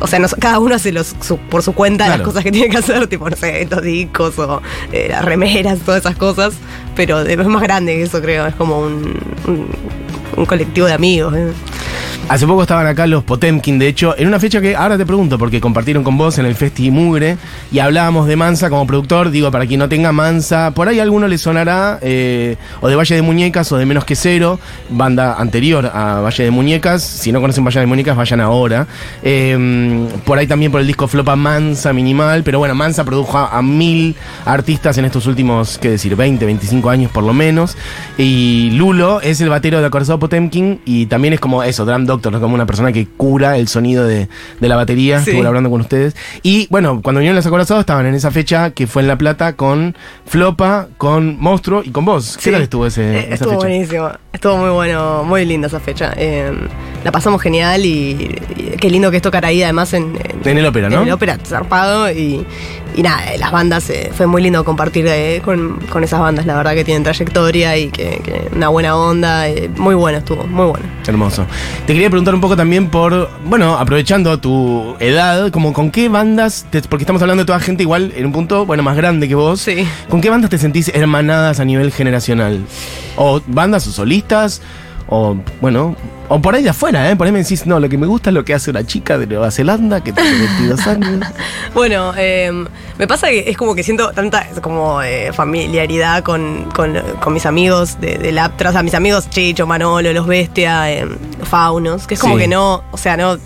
O 0.00 0.06
sea, 0.06 0.18
no- 0.18 0.28
cada 0.40 0.58
uno 0.58 0.74
hace 0.74 0.92
los, 0.92 1.14
su- 1.20 1.38
por 1.38 1.62
su 1.62 1.72
cuenta 1.72 2.04
Claro. 2.04 2.18
las 2.18 2.26
cosas 2.26 2.44
que 2.44 2.52
tiene 2.52 2.68
que 2.68 2.76
hacer, 2.78 3.06
tipo, 3.08 3.28
no 3.28 3.36
sé, 3.36 3.66
los 3.70 3.82
discos 3.82 4.38
o 4.38 4.62
eh, 4.92 5.08
las 5.10 5.24
remeras, 5.24 5.78
todas 5.80 6.00
esas 6.00 6.16
cosas. 6.16 6.54
Pero 6.94 7.20
es 7.20 7.46
más 7.46 7.62
grande 7.62 7.94
que 7.94 8.02
eso, 8.02 8.20
creo. 8.20 8.46
Es 8.46 8.54
como 8.54 8.80
un, 8.80 9.18
un, 9.46 9.66
un 10.36 10.46
colectivo 10.46 10.86
de 10.86 10.92
amigos. 10.92 11.34
¿eh? 11.36 11.52
Hace 12.28 12.46
poco 12.46 12.60
estaban 12.60 12.86
acá 12.86 13.06
los 13.06 13.24
Potemkin, 13.24 13.78
de 13.78 13.88
hecho, 13.88 14.14
en 14.18 14.28
una 14.28 14.38
fecha 14.38 14.60
que 14.60 14.76
ahora 14.76 14.98
te 14.98 15.06
pregunto, 15.06 15.38
porque 15.38 15.62
compartieron 15.62 16.04
con 16.04 16.18
vos 16.18 16.36
en 16.36 16.44
el 16.44 16.56
Festi 16.56 16.90
Mugre 16.90 17.38
y 17.72 17.78
hablábamos 17.78 18.26
de 18.26 18.36
Mansa 18.36 18.68
como 18.68 18.86
productor. 18.86 19.30
Digo, 19.30 19.50
para 19.50 19.66
quien 19.66 19.80
no 19.80 19.88
tenga 19.88 20.12
Mansa, 20.12 20.72
por 20.72 20.88
ahí 20.88 21.00
alguno 21.00 21.26
le 21.26 21.38
sonará, 21.38 21.98
eh, 22.02 22.56
o 22.82 22.88
de 22.88 22.96
Valle 22.96 23.14
de 23.14 23.22
Muñecas 23.22 23.72
o 23.72 23.78
de 23.78 23.86
Menos 23.86 24.04
que 24.04 24.14
Cero, 24.14 24.60
banda 24.90 25.36
anterior 25.38 25.86
a 25.86 26.20
Valle 26.20 26.44
de 26.44 26.50
Muñecas. 26.50 27.02
Si 27.02 27.32
no 27.32 27.40
conocen 27.40 27.64
Valle 27.64 27.80
de 27.80 27.86
Muñecas, 27.86 28.14
vayan 28.14 28.42
ahora. 28.42 28.86
Eh, 29.22 30.06
por 30.26 30.36
ahí 30.36 30.46
también 30.46 30.70
por 30.70 30.82
el 30.82 30.86
disco 30.86 31.08
Flopa 31.08 31.34
Mansa 31.34 31.94
Minimal, 31.94 32.42
pero 32.42 32.58
bueno, 32.58 32.74
Mansa 32.74 33.04
produjo 33.04 33.38
a, 33.38 33.56
a 33.56 33.62
mil 33.62 34.14
artistas 34.44 34.98
en 34.98 35.06
estos 35.06 35.26
últimos, 35.26 35.78
qué 35.78 35.92
decir, 35.92 36.14
20, 36.14 36.44
25 36.44 36.90
años 36.90 37.10
por 37.10 37.24
lo 37.24 37.32
menos. 37.32 37.78
Y 38.18 38.68
Lulo 38.72 39.22
es 39.22 39.40
el 39.40 39.48
batero 39.48 39.80
de 39.80 39.86
Acorazado 39.86 40.18
Potemkin 40.18 40.82
y 40.84 41.06
también 41.06 41.32
es 41.32 41.40
como 41.40 41.62
eso, 41.62 41.86
Drum 41.86 42.17
Doctor, 42.18 42.32
¿no? 42.32 42.40
como 42.40 42.54
una 42.54 42.66
persona 42.66 42.92
que 42.92 43.06
cura 43.06 43.56
el 43.56 43.68
sonido 43.68 44.06
de, 44.06 44.28
de 44.60 44.68
la 44.68 44.76
batería. 44.76 45.20
Sí. 45.20 45.30
Estuvo 45.30 45.46
hablando 45.46 45.70
con 45.70 45.80
ustedes. 45.80 46.14
Y 46.42 46.66
bueno, 46.70 47.00
cuando 47.02 47.20
vinieron 47.20 47.36
los 47.36 47.46
Acorazados 47.46 47.80
estaban 47.82 48.06
en 48.06 48.14
esa 48.14 48.30
fecha 48.30 48.70
que 48.70 48.86
fue 48.86 49.02
en 49.02 49.08
La 49.08 49.16
Plata 49.16 49.54
con 49.54 49.96
Flopa, 50.26 50.88
con 50.98 51.38
Monstruo 51.40 51.82
y 51.84 51.90
con 51.90 52.04
vos. 52.04 52.36
¿Qué 52.36 52.42
Sí. 52.44 52.50
tal 52.50 52.62
estuvo 52.62 52.86
ese, 52.86 53.02
Eh, 53.02 53.18
esa 53.26 53.34
estuvo 53.34 53.50
fecha? 53.52 53.66
buenísimo. 53.68 54.10
Estuvo 54.32 54.56
muy 54.56 54.70
bueno, 54.70 55.24
muy 55.24 55.44
linda 55.44 55.66
esa 55.68 55.80
fecha. 55.80 56.12
Eh, 56.16 56.52
la 57.04 57.10
pasamos 57.12 57.40
genial 57.40 57.84
y, 57.84 58.36
y 58.56 58.76
qué 58.78 58.90
lindo 58.90 59.10
que 59.10 59.16
es 59.18 59.22
tocar 59.22 59.44
ahí 59.44 59.62
además 59.62 59.92
en, 59.94 60.18
En 60.44 60.58
el 60.58 60.66
ópera, 60.66 60.88
¿no? 60.88 61.02
En 61.02 61.08
el 61.08 61.12
ópera, 61.14 61.38
zarpado 61.44 62.10
y, 62.10 62.44
y 62.94 63.02
nada, 63.02 63.32
eh, 63.32 63.38
las 63.38 63.52
bandas, 63.52 63.88
eh, 63.90 64.10
fue 64.14 64.26
muy 64.26 64.42
lindo 64.42 64.64
compartir 64.64 65.06
eh, 65.08 65.40
con, 65.44 65.78
con 65.90 66.02
esas 66.04 66.20
bandas, 66.20 66.46
la 66.46 66.56
verdad 66.56 66.74
que 66.74 66.84
tienen 66.84 67.02
trayectoria 67.04 67.76
y 67.76 67.88
que, 67.90 68.20
que 68.24 68.48
una 68.54 68.68
buena 68.68 68.96
onda, 68.96 69.48
eh, 69.48 69.70
muy 69.76 69.94
bueno 69.94 70.18
estuvo, 70.18 70.44
muy 70.46 70.66
bueno. 70.66 70.86
Hermoso. 71.06 71.46
Te 71.86 71.92
quería 71.92 72.10
preguntar 72.10 72.34
un 72.34 72.40
poco 72.40 72.56
también 72.56 72.88
por, 72.90 73.30
bueno, 73.44 73.76
aprovechando 73.78 74.38
tu 74.40 74.96
edad, 75.00 75.50
como 75.50 75.72
con 75.72 75.90
qué 75.90 76.08
bandas, 76.08 76.66
te- 76.70 76.82
porque 76.82 77.04
estamos 77.04 77.22
hablando 77.22 77.42
de 77.42 77.46
toda 77.46 77.60
gente 77.60 77.82
igual 77.82 78.12
en 78.16 78.26
un 78.26 78.32
punto, 78.32 78.66
bueno, 78.66 78.82
más 78.82 78.96
grande 78.96 79.28
que 79.28 79.34
vos. 79.34 79.60
Sí. 79.60 79.86
¿Con 80.08 80.20
qué 80.20 80.30
bandas 80.30 80.50
te 80.50 80.58
sentís 80.58 80.88
hermanadas 80.88 81.60
a 81.60 81.64
nivel 81.64 81.92
generacional? 81.92 82.64
O 83.16 83.40
bandas 83.46 83.86
o 83.86 83.92
solistas, 83.92 84.60
o 85.08 85.36
bueno, 85.60 85.96
o 86.28 86.40
por 86.40 86.54
ahí 86.54 86.62
de 86.62 86.70
afuera, 86.70 87.10
¿eh? 87.10 87.16
Por 87.16 87.26
ahí 87.26 87.32
me 87.32 87.38
decís, 87.42 87.66
no, 87.66 87.80
lo 87.80 87.88
que 87.88 87.96
me 87.98 88.06
gusta 88.06 88.30
es 88.30 88.34
lo 88.34 88.44
que 88.44 88.54
hace 88.54 88.70
una 88.70 88.84
chica 88.86 89.16
de 89.18 89.26
Nueva 89.26 89.50
Zelanda 89.50 90.02
que 90.02 90.12
tiene 90.12 90.30
22 90.32 90.86
años. 90.86 91.26
Bueno, 91.74 92.12
eh, 92.16 92.50
me 92.98 93.06
pasa 93.06 93.28
que 93.28 93.48
es 93.50 93.56
como 93.56 93.74
que 93.74 93.82
siento 93.82 94.10
tanta 94.12 94.46
como 94.62 95.00
eh, 95.02 95.32
familiaridad 95.32 96.22
con, 96.24 96.64
con- 96.74 96.98
con 97.20 97.32
mis 97.32 97.46
amigos 97.46 98.00
de, 98.00 98.18
de 98.18 98.32
Laptra, 98.32 98.70
o 98.70 98.72
sea, 98.72 98.82
mis 98.82 98.94
amigos 98.94 99.28
Chicho, 99.30 99.66
Manolo, 99.66 100.12
Los 100.12 100.26
Bestia, 100.26 100.90
eh, 100.90 101.06
Faunos, 101.44 102.06
que 102.06 102.14
es 102.14 102.20
como 102.20 102.34
Sí. 102.34 102.42
que 102.42 102.48
no, 102.48 102.82
o 102.90 102.96
sea, 102.96 103.16
no. 103.16 103.36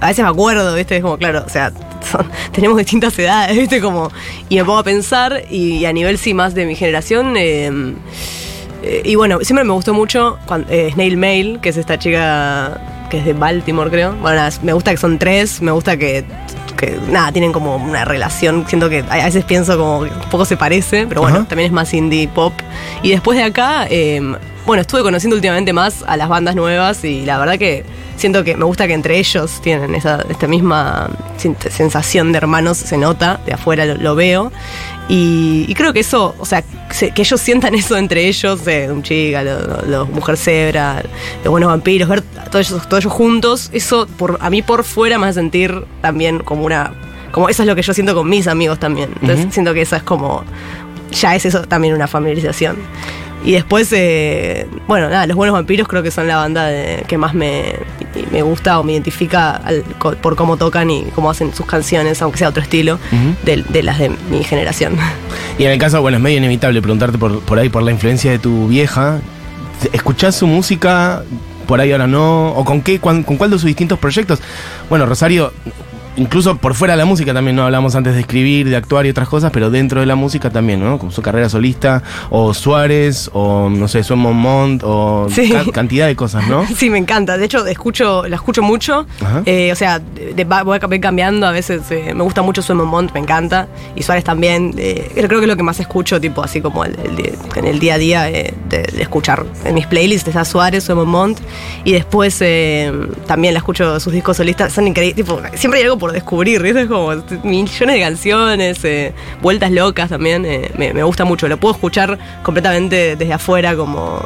A 0.00 0.08
veces 0.08 0.22
me 0.24 0.30
acuerdo, 0.30 0.74
¿viste? 0.74 0.96
Es 0.96 1.02
como, 1.02 1.16
claro, 1.18 1.44
o 1.46 1.48
sea, 1.50 1.72
son, 2.10 2.28
tenemos 2.52 2.78
distintas 2.78 3.18
edades, 3.18 3.56
¿viste? 3.56 3.80
Como, 3.80 4.10
y 4.48 4.56
me 4.56 4.64
pongo 4.64 4.78
a 4.78 4.84
pensar, 4.84 5.42
y, 5.50 5.84
a 5.84 5.92
nivel 5.92 6.16
sí 6.18 6.34
más 6.34 6.54
de 6.54 6.64
mi 6.66 6.74
generación, 6.76 7.36
eh, 8.86 9.02
y 9.02 9.14
bueno, 9.14 9.38
siempre 9.40 9.64
me 9.64 9.72
gustó 9.72 9.94
mucho 9.94 10.38
eh, 10.68 10.90
Snail 10.92 11.16
Mail, 11.16 11.58
que 11.60 11.70
es 11.70 11.78
esta 11.78 11.98
chica 11.98 12.78
que 13.08 13.18
es 13.18 13.24
de 13.24 13.32
Baltimore, 13.32 13.90
creo. 13.90 14.12
Bueno, 14.16 14.42
me 14.62 14.74
gusta 14.74 14.90
que 14.90 14.98
son 14.98 15.18
tres, 15.18 15.62
me 15.62 15.72
gusta 15.72 15.96
que, 15.96 16.24
nada, 17.08 17.32
tienen 17.32 17.52
como 17.52 17.76
una 17.76 18.04
relación. 18.04 18.66
Siento 18.68 18.90
que 18.90 19.02
a 19.08 19.24
veces 19.24 19.44
pienso 19.44 19.78
como 19.78 20.04
que 20.04 20.10
un 20.10 20.30
poco 20.30 20.44
se 20.44 20.58
parece, 20.58 21.06
pero 21.06 21.22
bueno, 21.22 21.46
también 21.46 21.68
es 21.68 21.72
más 21.72 21.94
indie 21.94 22.28
pop. 22.28 22.52
Y 23.02 23.10
después 23.10 23.38
de 23.38 23.44
acá, 23.44 23.86
em, 23.88 24.36
bueno, 24.66 24.82
estuve 24.82 25.02
conociendo 25.02 25.34
últimamente 25.34 25.72
más 25.72 26.04
a 26.06 26.18
las 26.18 26.28
bandas 26.28 26.54
nuevas 26.54 27.04
y 27.04 27.24
la 27.24 27.38
verdad 27.38 27.58
que 27.58 27.84
siento 28.16 28.44
que 28.44 28.56
me 28.56 28.64
gusta 28.64 28.86
que 28.86 28.94
entre 28.94 29.18
ellos 29.18 29.60
tienen 29.60 29.94
esa, 29.94 30.24
esta 30.28 30.46
misma 30.46 31.10
sensación 31.36 32.32
de 32.32 32.38
hermanos, 32.38 32.78
se 32.78 32.96
nota, 32.96 33.40
de 33.46 33.52
afuera 33.54 33.84
lo 33.84 34.14
veo. 34.14 34.52
Y, 35.08 35.72
creo 35.74 35.92
que 35.92 36.00
eso, 36.00 36.34
o 36.38 36.46
sea, 36.46 36.62
que 36.62 37.20
ellos 37.20 37.40
sientan 37.40 37.74
eso 37.74 37.96
entre 37.96 38.26
ellos, 38.26 38.64
de 38.64 38.90
un 38.90 39.02
chica, 39.02 39.42
los, 39.42 40.08
mujer 40.08 40.36
cebra, 40.36 41.02
los 41.42 41.50
buenos 41.50 41.68
vampiros, 41.68 42.08
ver 42.08 42.22
todos 42.50 42.70
ellos, 42.70 42.88
todos 42.88 43.04
ellos 43.04 43.12
juntos, 43.12 43.70
eso 43.72 44.06
por, 44.06 44.38
a 44.40 44.48
mí 44.48 44.62
por 44.62 44.84
fuera 44.84 45.18
me 45.18 45.26
hace 45.26 45.40
sentir 45.40 45.84
también 46.00 46.38
como 46.38 46.64
una. 46.64 46.92
Como 47.32 47.48
eso 47.48 47.64
es 47.64 47.68
lo 47.68 47.74
que 47.74 47.82
yo 47.82 47.92
siento 47.92 48.14
con 48.14 48.28
mis 48.28 48.46
amigos 48.46 48.78
también. 48.78 49.10
Entonces 49.20 49.48
siento 49.52 49.74
que 49.74 49.82
eso 49.82 49.96
es 49.96 50.04
como. 50.04 50.44
Ya 51.10 51.34
es 51.34 51.44
eso 51.44 51.62
también 51.62 51.94
una 51.94 52.06
familiarización. 52.06 52.76
Y 53.44 53.52
después, 53.52 53.92
eh, 53.92 54.66
bueno, 54.88 55.10
nada, 55.10 55.26
Los 55.26 55.36
Buenos 55.36 55.52
Vampiros 55.52 55.86
creo 55.86 56.02
que 56.02 56.10
son 56.10 56.26
la 56.26 56.36
banda 56.36 56.70
que 57.06 57.18
más 57.18 57.34
me, 57.34 57.74
me, 58.32 58.40
gusta 58.40 58.80
o 58.80 58.84
me 58.84 58.92
identifica 58.92 59.60
por 59.98 60.34
cómo 60.34 60.56
tocan 60.56 60.90
y 60.90 61.04
cómo 61.14 61.30
hacen 61.30 61.54
sus 61.54 61.66
canciones, 61.66 62.22
aunque 62.22 62.38
sea 62.38 62.48
otro 62.48 62.62
estilo, 62.62 62.98
de, 63.42 63.82
las 63.82 63.98
de 63.98 64.10
mi 64.30 64.42
generación. 64.44 64.96
Y 65.58 65.64
en 65.64 65.72
el 65.72 65.78
caso, 65.78 66.00
bueno, 66.00 66.16
es 66.16 66.22
medio 66.22 66.38
inevitable 66.38 66.80
preguntarte 66.80 67.18
por, 67.18 67.40
por 67.40 67.58
ahí, 67.58 67.68
por 67.68 67.82
la 67.82 67.90
influencia 67.90 68.30
de 68.30 68.38
tu 68.38 68.66
vieja. 68.66 69.20
¿Escuchás 69.92 70.36
su 70.36 70.46
música? 70.46 71.22
Por 71.66 71.80
ahí 71.80 71.92
ahora 71.92 72.06
no. 72.06 72.48
¿O 72.48 72.64
con 72.64 72.80
qué? 72.80 72.98
con 72.98 73.22
cuál 73.22 73.50
de 73.50 73.58
sus 73.58 73.66
distintos 73.66 73.98
proyectos? 73.98 74.40
Bueno, 74.88 75.04
Rosario 75.04 75.52
incluso 76.16 76.56
por 76.56 76.74
fuera 76.74 76.94
de 76.94 76.98
la 76.98 77.04
música 77.04 77.32
también, 77.34 77.56
no 77.56 77.64
hablamos 77.64 77.94
antes 77.94 78.14
de 78.14 78.20
escribir, 78.20 78.68
de 78.68 78.76
actuar 78.76 79.06
y 79.06 79.10
otras 79.10 79.28
cosas, 79.28 79.50
pero 79.52 79.70
dentro 79.70 80.00
de 80.00 80.06
la 80.06 80.14
música 80.14 80.50
también, 80.50 80.80
¿no? 80.80 80.98
Como 80.98 81.10
su 81.10 81.22
carrera 81.22 81.48
solista, 81.48 82.02
o 82.30 82.54
Suárez, 82.54 83.30
o 83.32 83.68
no 83.68 83.88
sé, 83.88 84.02
Suen 84.02 84.20
Monmont, 84.20 84.82
o 84.84 85.26
cantidad 85.72 86.06
de 86.06 86.16
cosas, 86.16 86.48
¿no? 86.48 86.66
Sí, 86.74 86.90
me 86.90 86.98
encanta. 86.98 87.38
De 87.38 87.44
hecho, 87.44 87.64
escucho, 87.66 88.26
la 88.26 88.36
escucho 88.36 88.60
mucho. 88.62 89.06
Eh, 89.46 89.70
o 89.72 89.76
sea, 89.76 90.00
de, 90.00 90.44
voy 90.44 91.00
cambiando, 91.00 91.46
a 91.46 91.52
veces 91.52 91.82
eh, 91.90 92.12
me 92.14 92.22
gusta 92.22 92.42
mucho 92.42 92.62
Suen 92.62 92.78
Monmont, 92.78 93.12
me 93.12 93.20
encanta. 93.20 93.68
Y 93.94 94.02
Suárez 94.02 94.24
también. 94.24 94.74
Eh, 94.76 95.10
creo 95.14 95.28
que 95.40 95.44
es 95.44 95.48
lo 95.48 95.56
que 95.56 95.62
más 95.62 95.78
escucho, 95.80 96.20
tipo, 96.20 96.42
así 96.42 96.60
como 96.60 96.84
el, 96.84 96.96
en 97.54 97.64
el 97.64 97.78
día 97.78 97.94
a 97.94 97.98
día 97.98 98.22
de, 98.24 98.54
escuchar. 98.98 99.44
En 99.64 99.74
mis 99.74 99.86
playlists 99.86 100.28
está 100.28 100.44
Suárez, 100.44 100.84
Suen 100.84 100.98
Monmont. 100.98 101.38
Y 101.84 101.92
después 101.92 102.42
también 103.26 103.54
la 103.54 103.58
escucho 103.58 103.98
sus 104.00 104.12
discos 104.12 104.36
solistas. 104.36 104.72
Son 104.72 104.86
increíbles. 104.86 105.16
Tipo, 105.16 105.40
siempre 105.54 105.78
hay 105.78 105.84
algo 105.84 105.98
por 106.04 106.12
descubrir, 106.12 106.62
Es 106.66 106.86
como 106.86 107.14
millones 107.44 107.94
de 107.96 108.00
canciones, 108.00 108.84
eh, 108.84 109.14
vueltas 109.40 109.70
locas 109.70 110.10
también, 110.10 110.44
eh, 110.44 110.70
me, 110.76 111.02
gusta 111.02 111.24
mucho. 111.24 111.48
Lo 111.48 111.56
puedo 111.56 111.72
escuchar 111.72 112.18
completamente 112.42 113.16
desde 113.16 113.32
afuera, 113.32 113.74
como. 113.74 114.20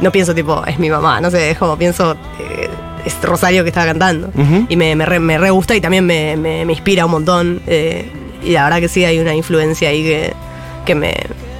No, 0.00 0.10
pienso 0.10 0.34
tipo, 0.34 0.64
es 0.66 0.76
mi 0.80 0.90
mamá, 0.90 1.20
no 1.20 1.30
sé, 1.30 1.52
es 1.52 1.58
como 1.58 1.78
pienso. 1.78 2.16
Eh, 2.40 2.68
es 3.04 3.22
Rosario 3.22 3.62
que 3.62 3.68
estaba 3.68 3.86
cantando. 3.86 4.32
Y 4.68 4.74
me, 4.74 4.96
re, 5.06 5.50
gusta 5.50 5.76
y 5.76 5.80
también 5.80 6.04
me, 6.04 6.62
inspira 6.62 7.04
un 7.04 7.12
montón. 7.12 7.62
y 8.42 8.50
la 8.50 8.64
verdad 8.64 8.80
que 8.80 8.88
sí, 8.88 9.04
hay 9.04 9.20
una 9.20 9.36
influencia 9.36 9.90
ahí 9.90 10.02
que, 10.02 10.32
que 10.84 10.96
me, 10.96 11.14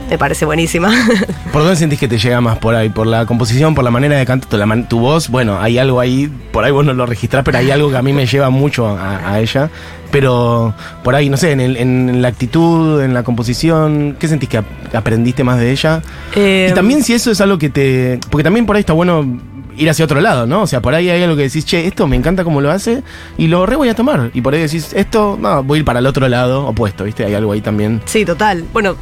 me 0.08 0.18
parece 0.18 0.44
buenísima. 0.44 0.92
¿Por 1.52 1.62
dónde 1.62 1.76
sentís 1.76 1.98
que 1.98 2.08
te 2.08 2.18
llega 2.18 2.40
más 2.40 2.58
por 2.58 2.74
ahí? 2.74 2.88
¿Por 2.88 3.06
la 3.06 3.26
composición, 3.26 3.74
por 3.74 3.84
la 3.84 3.90
manera 3.90 4.16
de 4.16 4.26
cantar, 4.26 4.86
tu, 4.88 5.00
voz? 5.00 5.28
Bueno, 5.28 5.58
hay 5.60 5.78
algo 5.78 6.00
ahí, 6.00 6.30
por 6.52 6.64
ahí 6.64 6.72
vos 6.72 6.84
no 6.84 6.92
lo 6.92 7.06
registrás, 7.06 7.44
pero 7.44 7.58
hay 7.58 7.70
algo 7.70 7.90
que 7.90 7.96
a 7.96 8.02
mí 8.02 8.12
me 8.12 8.26
lleva 8.26 8.50
mucho 8.50 8.86
a, 8.88 9.40
ella. 9.40 9.70
Pero 10.10 10.74
por 11.02 11.14
ahí, 11.14 11.28
no 11.28 11.36
sé, 11.36 11.52
en, 11.52 12.22
la 12.22 12.28
actitud, 12.28 13.02
en 13.02 13.14
la 13.14 13.22
composición, 13.22 14.16
¿qué 14.18 14.28
sentís 14.28 14.48
que 14.48 14.62
aprendiste 14.92 15.42
más 15.42 15.58
de 15.58 15.72
ella? 15.72 16.02
y 16.36 16.68
em, 16.68 16.74
también 16.74 17.02
si 17.02 17.14
eso 17.14 17.30
es 17.30 17.40
algo 17.40 17.58
que 17.58 17.70
te... 17.70 18.20
Porque 18.30 18.44
también 18.44 18.64
por 18.64 18.76
ahí 18.76 18.80
está 18.80 18.92
bueno 18.92 19.40
ir 19.76 19.90
hacia 19.90 20.04
otro 20.04 20.20
lado, 20.20 20.46
¿no? 20.46 20.62
O 20.62 20.66
sea, 20.66 20.80
por 20.80 20.94
ahí 20.94 21.08
hay 21.10 21.22
algo 21.22 21.36
que 21.36 21.42
decís, 21.42 21.64
che, 21.64 21.86
esto 21.86 22.06
me 22.06 22.16
encanta 22.16 22.44
cómo 22.44 22.60
lo 22.60 22.70
hace 22.70 23.02
y 23.36 23.48
lo 23.48 23.66
re 23.66 23.76
voy 23.76 23.88
a 23.88 23.94
tomar. 23.94 24.30
Y 24.34 24.40
por 24.40 24.54
ahí 24.54 24.60
decís, 24.60 24.92
esto, 24.94 25.36
no, 25.40 25.62
voy 25.62 25.78
a 25.78 25.80
ir 25.80 25.84
para 25.84 25.98
el 25.98 26.06
otro 26.06 26.28
lado 26.28 26.66
opuesto, 26.66 27.04
¿viste? 27.04 27.24
Hay 27.24 27.34
algo 27.34 27.52
ahí 27.52 27.60
también. 27.60 28.00
Sí, 28.04 28.24
total. 28.24 28.64
Bueno, 28.72 28.96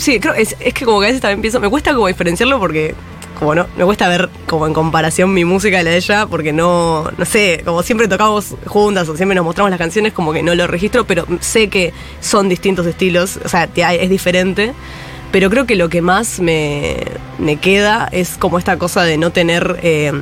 Sí, 0.00 0.18
creo 0.18 0.32
es, 0.32 0.56
es 0.60 0.72
que 0.72 0.86
como 0.86 0.98
que 0.98 1.06
a 1.06 1.08
veces 1.08 1.20
también 1.20 1.42
pienso, 1.42 1.60
me 1.60 1.68
cuesta 1.68 1.92
como 1.92 2.06
diferenciarlo 2.06 2.58
porque 2.58 2.94
como 3.38 3.54
no, 3.54 3.66
me 3.76 3.84
cuesta 3.84 4.08
ver 4.08 4.30
como 4.46 4.66
en 4.66 4.72
comparación 4.72 5.32
mi 5.32 5.44
música 5.44 5.78
y 5.80 5.84
la 5.84 5.90
de 5.90 5.96
ella, 5.98 6.26
porque 6.26 6.52
no, 6.52 7.10
no 7.16 7.24
sé, 7.24 7.62
como 7.64 7.82
siempre 7.82 8.08
tocamos 8.08 8.54
juntas 8.66 9.08
o 9.08 9.16
siempre 9.16 9.34
nos 9.34 9.44
mostramos 9.44 9.70
las 9.70 9.78
canciones, 9.78 10.14
como 10.14 10.32
que 10.32 10.42
no 10.42 10.54
lo 10.54 10.66
registro, 10.66 11.06
pero 11.06 11.26
sé 11.40 11.68
que 11.68 11.92
son 12.20 12.48
distintos 12.48 12.86
estilos, 12.86 13.38
o 13.44 13.48
sea, 13.48 13.68
es 13.74 14.10
diferente. 14.10 14.72
Pero 15.32 15.48
creo 15.48 15.64
que 15.64 15.76
lo 15.76 15.88
que 15.88 16.02
más 16.02 16.40
me, 16.40 16.96
me 17.38 17.56
queda 17.56 18.08
es 18.10 18.36
como 18.36 18.58
esta 18.58 18.78
cosa 18.78 19.04
de 19.04 19.16
no 19.16 19.30
tener 19.30 19.78
eh, 19.82 20.12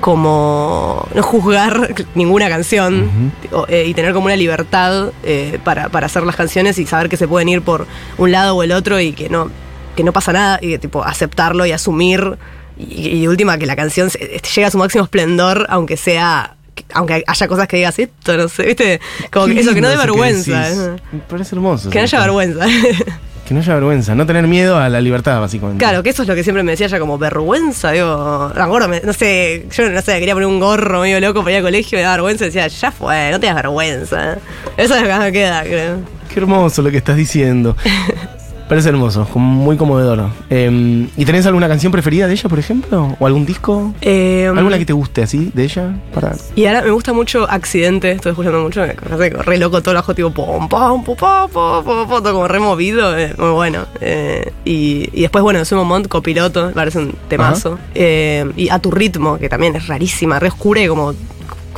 como 0.00 1.08
no 1.14 1.22
juzgar 1.22 1.94
ninguna 2.14 2.48
canción 2.48 3.32
eh, 3.68 3.86
y 3.86 3.94
tener 3.94 4.12
como 4.12 4.26
una 4.26 4.36
libertad 4.36 5.10
eh, 5.22 5.58
para, 5.64 5.86
hacer 5.86 6.22
las 6.24 6.36
canciones 6.36 6.78
y 6.78 6.86
saber 6.86 7.08
que 7.08 7.16
se 7.16 7.26
pueden 7.26 7.48
ir 7.48 7.62
por 7.62 7.86
un 8.18 8.32
lado 8.32 8.56
o 8.56 8.62
el 8.62 8.72
otro 8.72 9.00
y 9.00 9.12
que 9.12 9.28
no, 9.28 9.50
que 9.94 10.04
no 10.04 10.12
pasa 10.12 10.32
nada 10.32 10.58
y 10.62 10.76
tipo 10.78 11.02
aceptarlo 11.04 11.66
y 11.66 11.72
asumir 11.72 12.36
y, 12.78 13.26
última 13.26 13.56
que 13.58 13.66
la 13.66 13.74
canción 13.74 14.08
este, 14.08 14.40
llega 14.54 14.68
a 14.68 14.70
su 14.70 14.78
máximo 14.78 15.04
esplendor 15.04 15.66
aunque 15.70 15.96
sea 15.96 16.56
aunque 16.92 17.24
haya 17.26 17.48
cosas 17.48 17.66
que 17.68 17.78
digas 17.78 17.98
esto, 17.98 18.36
no 18.36 18.48
sé, 18.48 18.66
viste, 18.66 19.00
como 19.32 19.46
que 19.46 19.60
eso, 19.60 19.72
que 19.72 19.80
no 19.80 19.88
dé 19.88 19.96
vergüenza. 19.96 20.68
Me 21.10 21.20
parece 21.20 21.54
hermoso. 21.54 21.88
Que 21.88 21.98
no 21.98 22.04
haya 22.04 22.20
vergüenza. 22.20 22.66
Que 23.46 23.54
no 23.54 23.60
haya 23.60 23.74
vergüenza, 23.74 24.14
no 24.16 24.26
tener 24.26 24.48
miedo 24.48 24.76
a 24.76 24.88
la 24.88 25.00
libertad, 25.00 25.40
básicamente. 25.40 25.78
Claro, 25.78 26.02
que 26.02 26.10
eso 26.10 26.22
es 26.22 26.28
lo 26.28 26.34
que 26.34 26.42
siempre 26.42 26.64
me 26.64 26.72
decía 26.72 26.86
ella 26.86 26.98
como 26.98 27.16
vergüenza, 27.16 27.92
digo, 27.92 28.52
no 28.54 29.12
sé, 29.12 29.66
yo 29.70 29.88
no 29.88 30.02
sé, 30.02 30.18
quería 30.18 30.34
poner 30.34 30.48
un 30.48 30.58
gorro 30.58 31.02
medio 31.02 31.20
loco 31.20 31.40
para 31.40 31.52
ir 31.52 31.56
al 31.58 31.62
colegio, 31.62 31.96
me 31.96 32.02
da 32.02 32.10
vergüenza, 32.12 32.44
y 32.44 32.48
decía, 32.48 32.66
ya 32.66 32.90
fue, 32.90 33.30
no 33.30 33.38
tengas 33.38 33.56
vergüenza. 33.56 34.38
Eso 34.76 34.96
es 34.96 35.02
lo 35.02 35.08
que 35.08 35.14
me 35.14 35.32
queda, 35.32 35.62
creo. 35.62 35.98
Qué 36.28 36.40
hermoso 36.40 36.82
lo 36.82 36.90
que 36.90 36.96
estás 36.96 37.16
diciendo. 37.16 37.76
Parece 38.68 38.88
hermoso, 38.88 39.28
muy 39.34 39.76
conmovedor. 39.76 40.30
Em, 40.50 41.08
¿Y 41.16 41.24
tenés 41.24 41.46
alguna 41.46 41.68
canción 41.68 41.92
preferida 41.92 42.26
de 42.26 42.32
ella, 42.32 42.48
por 42.48 42.58
ejemplo? 42.58 43.16
¿O 43.18 43.26
algún 43.26 43.46
disco? 43.46 43.94
Em, 44.00 44.56
¿Alguna 44.56 44.78
que 44.78 44.84
te 44.84 44.92
guste 44.92 45.22
así 45.22 45.52
de 45.54 45.64
ella? 45.64 45.94
Para... 46.12 46.34
Y 46.56 46.66
ahora 46.66 46.82
me 46.82 46.90
gusta 46.90 47.12
mucho 47.12 47.48
Accidente, 47.48 48.10
estoy 48.12 48.30
escuchando 48.30 48.60
mucho, 48.60 48.80
me 48.80 48.94
parece 48.94 49.30
re 49.30 49.58
loco 49.58 49.80
todo 49.82 49.92
el 49.92 49.98
ajo, 49.98 50.14
tipo 50.14 50.30
pom, 50.30 50.68
pom, 50.68 51.04
pom, 51.04 51.16
pom, 51.16 51.50
pom, 51.52 51.84
pom, 51.84 52.08
pom, 52.08 52.22
como 52.22 52.48
removido, 52.48 53.16
eh, 53.16 53.34
muy 53.38 53.50
bueno. 53.50 53.86
Eh, 54.00 54.52
y, 54.64 55.08
y, 55.12 55.22
después, 55.22 55.42
bueno, 55.42 55.64
Sumo 55.64 55.84
Mont, 55.84 56.08
copiloto, 56.08 56.66
me 56.66 56.72
parece 56.72 56.98
un 56.98 57.14
temazo. 57.28 57.78
Eh, 57.94 58.50
y 58.56 58.68
A 58.68 58.80
tu 58.80 58.90
ritmo, 58.90 59.38
que 59.38 59.48
también 59.48 59.76
es 59.76 59.86
rarísima, 59.86 60.40
re 60.40 60.48
oscura 60.48 60.82
y 60.82 60.88
como 60.88 61.14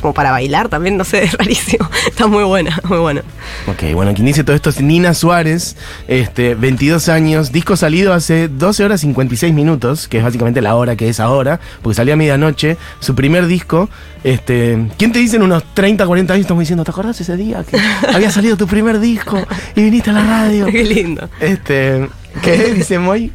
como 0.00 0.14
para 0.14 0.30
bailar 0.30 0.68
también, 0.68 0.96
no 0.96 1.04
sé, 1.04 1.24
es 1.24 1.32
rarísimo. 1.32 1.88
Está 2.06 2.26
muy 2.26 2.44
buena, 2.44 2.80
muy 2.84 2.98
buena. 2.98 3.22
Ok, 3.66 3.94
bueno, 3.94 4.14
quien 4.14 4.26
dice 4.26 4.44
todo 4.44 4.56
esto 4.56 4.70
es 4.70 4.80
Nina 4.80 5.14
Suárez, 5.14 5.76
este, 6.06 6.54
22 6.54 7.08
años, 7.08 7.52
disco 7.52 7.76
salido 7.76 8.12
hace 8.12 8.48
12 8.48 8.84
horas 8.84 9.00
56 9.00 9.52
minutos, 9.52 10.08
que 10.08 10.18
es 10.18 10.24
básicamente 10.24 10.60
la 10.60 10.74
hora 10.74 10.96
que 10.96 11.08
es 11.08 11.20
ahora, 11.20 11.60
porque 11.82 11.96
salió 11.96 12.14
a 12.14 12.16
medianoche, 12.16 12.76
su 13.00 13.14
primer 13.14 13.46
disco. 13.46 13.88
Este, 14.24 14.88
¿Quién 14.98 15.12
te 15.12 15.18
dice 15.18 15.36
en 15.36 15.42
unos 15.42 15.62
30, 15.74 16.06
40 16.06 16.32
años 16.32 16.44
estamos 16.44 16.62
diciendo, 16.62 16.84
¿te 16.84 16.90
acordás 16.90 17.20
ese 17.20 17.36
día 17.36 17.64
que 17.64 17.78
había 18.14 18.30
salido 18.30 18.56
tu 18.56 18.66
primer 18.66 19.00
disco 19.00 19.38
y 19.74 19.82
viniste 19.82 20.10
a 20.10 20.14
la 20.14 20.24
radio? 20.24 20.66
Qué 20.66 20.84
lindo. 20.84 21.28
Este, 21.40 22.08
¿qué 22.42 22.74
dice 22.74 22.98
Moy? 22.98 23.32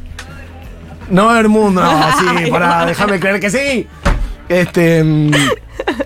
No 1.10 1.26
va 1.26 1.32
haber 1.32 1.48
mundo. 1.48 1.82
No, 1.82 2.18
sí, 2.18 2.50
para, 2.50 2.86
déjame 2.86 3.20
creer 3.20 3.40
que 3.40 3.50
sí. 3.50 3.86
Este. 4.48 5.04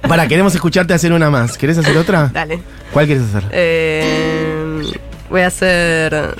Para, 0.09 0.27
queremos 0.27 0.55
escucharte 0.55 0.95
hacer 0.95 1.13
una 1.13 1.31
más. 1.31 1.59
¿Querés 1.59 1.79
hacer 1.79 1.97
otra? 1.97 2.31
Dale. 2.33 2.61
¿Cuál 2.93 3.07
quieres 3.07 3.25
hacer? 3.25 3.45
Eh, 3.53 4.83
voy 5.29 5.43
a 5.43 5.47
hacer. 5.49 6.35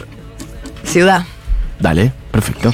Ciudad. 0.85 1.25
Dale, 1.79 2.13
perfecto. 2.31 2.73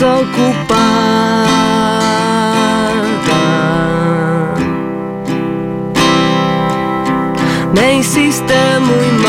Desocupada. 0.00 1.46
Me 7.74 7.98
hiciste 7.98 8.54
muy 8.80 9.22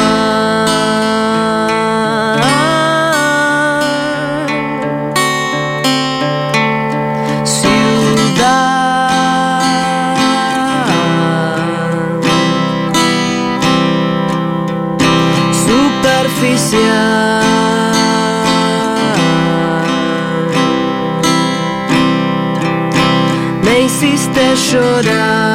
hiciste 24.54 25.51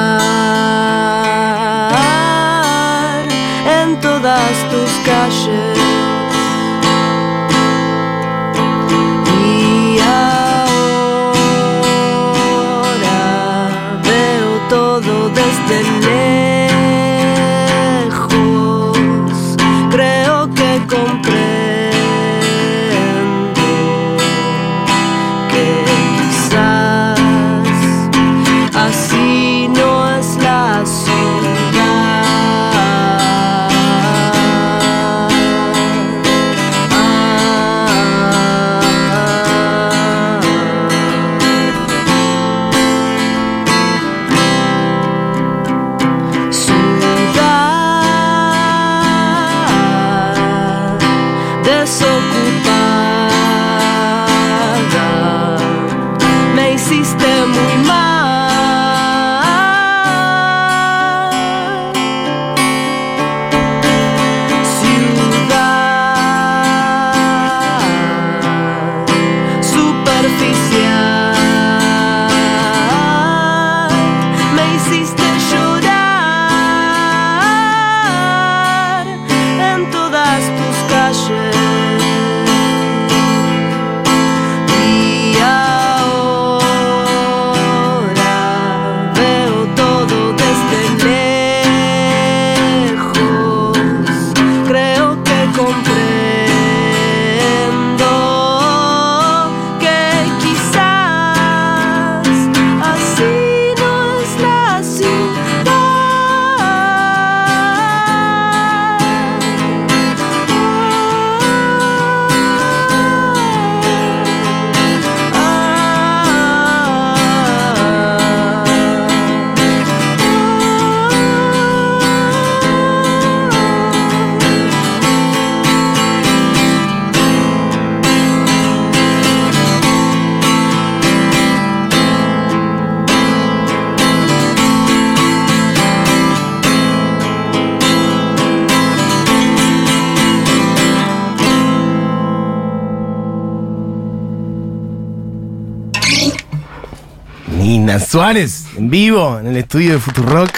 Suárez, 148.16 148.64
en 148.78 148.88
vivo, 148.88 149.38
en 149.38 149.48
el 149.48 149.58
estudio 149.58 149.92
de 149.92 149.98
Futurock. 149.98 150.48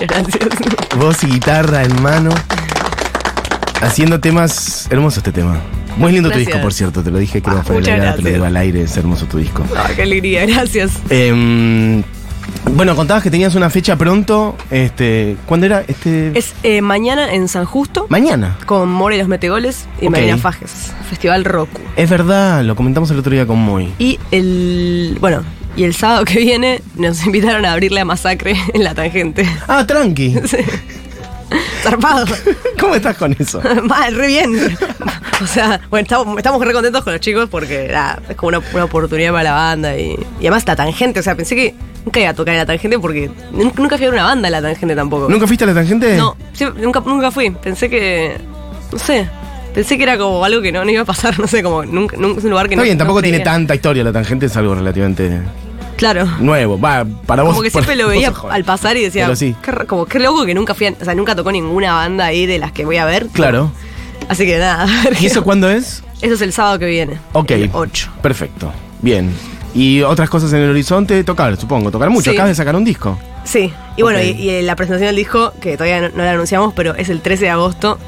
Gracias. 0.00 0.38
Voz 0.96 1.22
y 1.22 1.26
guitarra 1.26 1.84
en 1.84 2.02
mano. 2.02 2.30
Haciendo 3.82 4.18
temas. 4.20 4.86
Hermoso 4.90 5.20
este 5.20 5.30
tema. 5.30 5.60
Muy 5.98 6.12
lindo 6.12 6.30
tu 6.30 6.38
disco, 6.38 6.58
por 6.62 6.72
cierto. 6.72 7.02
Te 7.02 7.10
lo 7.10 7.18
dije 7.18 7.42
que 7.42 7.50
Ah, 7.50 7.62
grada, 7.66 8.14
te 8.16 8.22
lo 8.22 8.30
digo 8.30 8.44
al 8.46 8.56
aire. 8.56 8.84
Es 8.84 8.96
hermoso 8.96 9.26
tu 9.26 9.36
disco. 9.36 9.64
Ah, 9.76 9.90
qué 9.94 10.00
alegría, 10.00 10.46
gracias. 10.46 10.92
Em, 11.10 12.02
bueno, 12.72 12.96
contabas 12.96 13.22
que 13.22 13.30
tenías 13.30 13.54
una 13.54 13.68
fecha 13.68 13.96
pronto. 13.96 14.56
Este, 14.70 15.36
¿Cuándo 15.44 15.66
era? 15.66 15.84
Este, 15.86 16.38
Es 16.38 16.54
eh, 16.62 16.80
mañana 16.80 17.34
en 17.34 17.48
San 17.48 17.66
Justo 17.66 18.06
Mañana. 18.08 18.56
con 18.64 18.88
More 18.90 19.14
y 19.14 19.18
los 19.18 19.28
Metegoles 19.28 19.84
y 20.00 20.06
Ok. 20.06 20.12
Marina 20.12 20.38
Fajes, 20.38 20.90
Festival 21.10 21.44
Roku. 21.44 21.82
Es 21.96 22.08
verdad, 22.08 22.62
lo 22.64 22.74
comentamos 22.76 23.10
el 23.10 23.18
otro 23.18 23.30
día 23.32 23.46
con 23.46 23.58
Moy. 23.58 23.92
Y 23.98 24.18
el. 24.30 25.18
Bueno, 25.20 25.42
y 25.76 25.84
el 25.84 25.94
sábado 25.94 26.24
que 26.24 26.38
viene 26.40 26.82
nos 26.96 27.24
invitaron 27.26 27.64
a 27.64 27.72
abrirle 27.72 28.00
a 28.00 28.04
Masacre 28.04 28.56
en 28.74 28.84
la 28.84 28.94
tangente. 28.94 29.48
Ah, 29.68 29.86
tranqui. 29.86 30.34
Zarpado. 31.82 32.26
¿Cómo 32.80 32.94
estás 32.94 33.16
con 33.16 33.34
eso? 33.38 33.60
Mal, 33.84 34.14
re 34.14 34.26
bien. 34.26 34.76
O 35.40 35.46
sea, 35.46 35.80
bueno, 35.88 36.02
estamos, 36.02 36.36
estamos 36.36 36.64
re 36.64 36.72
contentos 36.72 37.02
con 37.04 37.12
los 37.12 37.20
chicos 37.20 37.48
porque 37.48 37.88
nada, 37.90 38.20
es 38.28 38.36
como 38.36 38.48
una, 38.48 38.60
una 38.74 38.84
oportunidad 38.84 39.30
para 39.32 39.44
la 39.44 39.52
banda 39.52 39.96
y, 39.96 40.10
y 40.40 40.46
además 40.46 40.64
la 40.66 40.76
tangente. 40.76 41.20
O 41.20 41.22
sea, 41.22 41.36
pensé 41.36 41.54
que 41.56 41.74
nunca 42.04 42.20
iba 42.20 42.30
a 42.30 42.34
tocar 42.34 42.54
en 42.54 42.58
la 42.60 42.66
tangente 42.66 42.98
porque 42.98 43.30
nun- 43.52 43.72
nunca 43.76 43.96
fui 43.96 44.06
a 44.06 44.10
una 44.10 44.24
banda 44.24 44.48
en 44.48 44.52
la 44.52 44.60
tangente 44.62 44.94
tampoco. 44.94 45.28
¿Nunca 45.28 45.46
fuiste 45.46 45.64
a 45.64 45.68
la 45.68 45.74
tangente? 45.74 46.16
No, 46.16 46.36
sí, 46.52 46.66
nunca, 46.76 47.00
nunca 47.00 47.30
fui. 47.30 47.50
Pensé 47.50 47.88
que. 47.88 48.36
No 48.92 48.98
sé. 48.98 49.28
Pensé 49.74 49.96
que 49.96 50.02
era 50.02 50.18
como 50.18 50.44
algo 50.44 50.60
que 50.60 50.72
no, 50.72 50.84
no 50.84 50.90
iba 50.90 51.02
a 51.02 51.04
pasar. 51.04 51.38
No 51.38 51.46
sé, 51.46 51.62
como 51.62 51.84
nunca, 51.84 52.16
nunca 52.16 52.38
es 52.38 52.44
un 52.44 52.50
lugar 52.50 52.68
que 52.68 52.74
Está 52.74 52.80
no. 52.82 52.84
bien, 52.84 52.96
no 52.96 53.02
tampoco 53.04 53.22
tiene 53.22 53.38
creía. 53.38 53.52
tanta 53.52 53.74
historia. 53.74 54.02
La 54.04 54.12
tangente 54.12 54.46
es 54.46 54.56
algo 54.56 54.74
relativamente 54.74 55.40
Claro. 55.96 56.26
nuevo. 56.40 56.78
Va, 56.80 57.04
para 57.26 57.42
vos. 57.42 57.52
Como 57.52 57.62
que 57.62 57.70
siempre 57.70 57.96
lo 57.96 58.08
veía 58.08 58.32
al 58.50 58.64
pasar 58.64 58.96
y 58.96 59.02
decía, 59.02 59.24
Pero 59.24 59.36
sí. 59.36 59.54
qué, 59.62 59.70
ra- 59.72 59.84
como 59.84 60.06
qué 60.06 60.18
loco 60.20 60.46
que 60.46 60.54
nunca 60.54 60.74
fui, 60.74 60.86
a- 60.86 60.94
o 61.00 61.04
sea, 61.04 61.14
nunca 61.14 61.34
tocó 61.34 61.50
ninguna 61.52 61.92
banda 61.94 62.26
ahí 62.26 62.46
de 62.46 62.58
las 62.58 62.72
que 62.72 62.84
voy 62.84 62.96
a 62.98 63.04
ver. 63.04 63.26
Claro. 63.32 63.70
Así 64.28 64.46
que 64.46 64.58
nada. 64.58 64.86
¿Y 65.20 65.26
eso 65.26 65.42
cuándo 65.42 65.68
es? 65.70 66.02
Eso 66.22 66.34
es 66.34 66.40
el 66.42 66.52
sábado 66.52 66.78
que 66.78 66.86
viene. 66.86 67.18
Ok. 67.32 67.50
El 67.52 67.70
8. 67.72 68.10
Perfecto. 68.22 68.72
Bien. 69.02 69.30
¿Y 69.74 70.02
otras 70.02 70.28
cosas 70.30 70.52
en 70.52 70.60
el 70.60 70.70
horizonte? 70.70 71.22
Tocar, 71.24 71.56
supongo. 71.56 71.90
Tocar 71.90 72.10
mucho. 72.10 72.30
Sí. 72.30 72.36
Acabas 72.36 72.50
de 72.50 72.54
sacar 72.56 72.74
un 72.74 72.84
disco. 72.84 73.18
Sí. 73.44 73.72
Y 73.96 74.02
bueno, 74.02 74.18
Ok. 74.18 74.24
y, 74.24 74.50
y 74.50 74.62
la 74.62 74.76
presentación 74.76 75.08
del 75.08 75.16
disco, 75.16 75.52
que 75.60 75.76
todavía 75.76 76.00
no, 76.00 76.08
no 76.16 76.24
la 76.24 76.32
anunciamos, 76.32 76.74
pero 76.74 76.94
es 76.94 77.08
el 77.08 77.20
13 77.20 77.44
de 77.46 77.50
agosto 77.50 77.98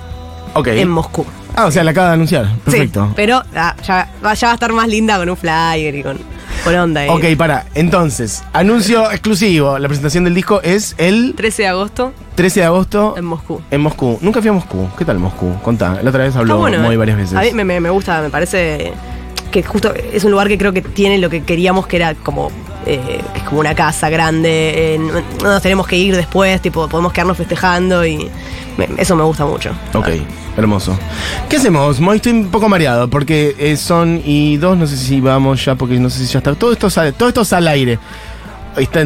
Ok. 0.54 0.68
en 0.68 0.88
Moscú. 0.88 1.24
Ah, 1.60 1.66
o 1.66 1.70
sea, 1.70 1.84
la 1.84 1.90
acaba 1.90 2.08
de 2.08 2.14
anunciar. 2.14 2.48
Perfecto. 2.64 3.06
Sí, 3.08 3.12
pero 3.16 3.42
ah, 3.54 3.76
ya, 3.86 4.08
va, 4.24 4.32
ya 4.34 4.46
va 4.48 4.52
a 4.52 4.54
estar 4.54 4.72
más 4.72 4.88
linda 4.88 5.18
con 5.18 5.28
un 5.28 5.36
flyer 5.36 5.94
y 5.94 6.02
con, 6.02 6.18
con 6.64 6.74
onda. 6.74 7.04
y- 7.06 7.08
Ok, 7.10 7.36
para. 7.36 7.66
Entonces, 7.74 8.42
anuncio 8.54 9.10
exclusivo. 9.10 9.78
La 9.78 9.86
presentación 9.88 10.24
del 10.24 10.34
disco 10.34 10.60
es 10.62 10.94
el 10.96 11.34
13 11.36 11.62
de 11.62 11.68
agosto 11.68 12.12
13 12.36 12.60
de 12.60 12.66
agosto 12.66 13.14
en 13.18 13.24
Moscú. 13.26 13.60
en 13.70 13.80
Moscú. 13.82 14.18
Nunca 14.22 14.40
fui 14.40 14.48
a 14.48 14.52
Moscú. 14.54 14.88
¿Qué 14.96 15.04
tal 15.04 15.18
Moscú? 15.18 15.52
Contá. 15.62 15.98
La 16.02 16.08
otra 16.08 16.24
vez 16.24 16.34
habló 16.34 16.54
Está 16.54 16.60
bueno, 16.60 16.78
muy 16.84 16.94
eh. 16.94 16.98
varias 16.98 17.18
veces. 17.18 17.36
A 17.36 17.42
mí 17.42 17.52
me, 17.52 17.64
me- 17.64 17.80
me 17.80 17.90
gusta, 17.90 18.22
me 18.22 18.30
parece 18.30 18.92
que 19.50 19.62
justo 19.62 19.92
es 20.12 20.24
un 20.24 20.30
lugar 20.30 20.48
que 20.48 20.56
creo 20.56 20.72
que 20.72 20.80
tiene 20.80 21.18
lo 21.18 21.28
que 21.28 21.42
queríamos, 21.42 21.86
que 21.86 21.96
era 21.96 22.14
como 22.14 22.50
eh, 22.86 23.20
que 23.32 23.38
es 23.38 23.44
como 23.44 23.60
una 23.60 23.74
casa 23.74 24.08
grande, 24.10 24.94
eh, 24.94 24.98
no 24.98 25.12
no 25.42 25.50
nos 25.54 25.62
tenemos 25.62 25.86
que 25.86 25.96
ir 25.96 26.16
después, 26.16 26.60
tipo, 26.60 26.88
podemos 26.88 27.12
quedarnos 27.12 27.36
festejando 27.36 28.04
y 28.06 28.28
me- 28.76 28.88
eso 28.98 29.14
me 29.16 29.22
gusta 29.24 29.44
mucho. 29.44 29.70
Ok, 29.94 30.08
hermoso. 30.56 30.98
¿Qué 31.48 31.56
hacemos? 31.56 32.00
Moy, 32.00 32.16
estoy 32.16 32.32
un 32.32 32.50
poco 32.50 32.68
mareado 32.68 33.08
porque 33.08 33.54
eh, 33.58 33.76
son 33.76 34.20
y 34.24 34.56
dos, 34.56 34.76
no 34.78 34.86
sé 34.86 34.96
si 34.96 35.20
vamos 35.20 35.64
ya, 35.64 35.74
porque 35.74 35.98
no 35.98 36.08
sé 36.10 36.24
si 36.26 36.32
ya 36.32 36.38
está. 36.38 36.54
Todo 36.54 36.72
esto 36.72 36.88
sale, 36.90 37.12
todo 37.12 37.28
esto 37.28 37.44
sale 37.44 37.68
al 37.70 37.74
aire. 37.74 37.98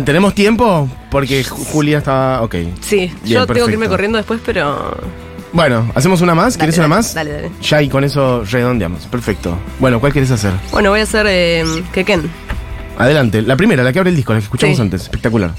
¿Tenemos 0.05 0.35
tiempo? 0.35 0.89
Porque 1.11 1.43
Ju- 1.45 1.65
Julia 1.73 1.99
está. 1.99 2.43
Ok. 2.43 2.55
Sí, 2.81 2.97
Bien, 2.97 3.15
yo 3.25 3.47
tengo 3.47 3.67
que 3.67 3.73
irme 3.73 3.89
corriendo 3.89 4.19
después, 4.19 4.41
pero... 4.45 4.97
Bueno, 5.53 5.89
¿hacemos 5.95 6.21
una 6.21 6.35
más? 6.35 6.57
¿Quieres 6.57 6.77
una 6.79 6.89
más? 6.89 7.15
dale, 7.15 7.33
dale. 7.33 7.51
Ya 7.63 7.81
y 7.81 7.89
con 7.89 8.03
eso 8.05 8.43
redondeamos. 8.45 9.07
Perfecto. 9.07 9.57
Bueno, 9.79 10.01
¿cuál 10.01 10.13
quieres 10.13 10.31
hacer? 10.33 10.53
Bueno, 10.73 10.91
voy 10.91 11.01
a 11.01 11.05
hacer 11.05 11.27
eh, 11.29 11.65
Quequén. 11.93 12.29
Adelante. 12.99 13.43
La 13.43 13.57
primera, 13.57 13.83
la 13.83 13.93
que 13.93 13.99
abre 13.99 14.11
el 14.11 14.17
disco, 14.17 14.33
la 14.33 14.39
que 14.39 14.45
escuchamos 14.45 14.77
Sí. 14.77 14.83
antes. 14.83 15.03
Espectacular. 15.03 15.53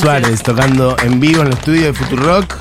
Suárez 0.00 0.42
tocando 0.42 0.96
en 1.02 1.18
vivo 1.18 1.40
en 1.40 1.48
el 1.48 1.54
estudio 1.54 1.86
de 1.86 1.92
Futurock. 1.92 2.54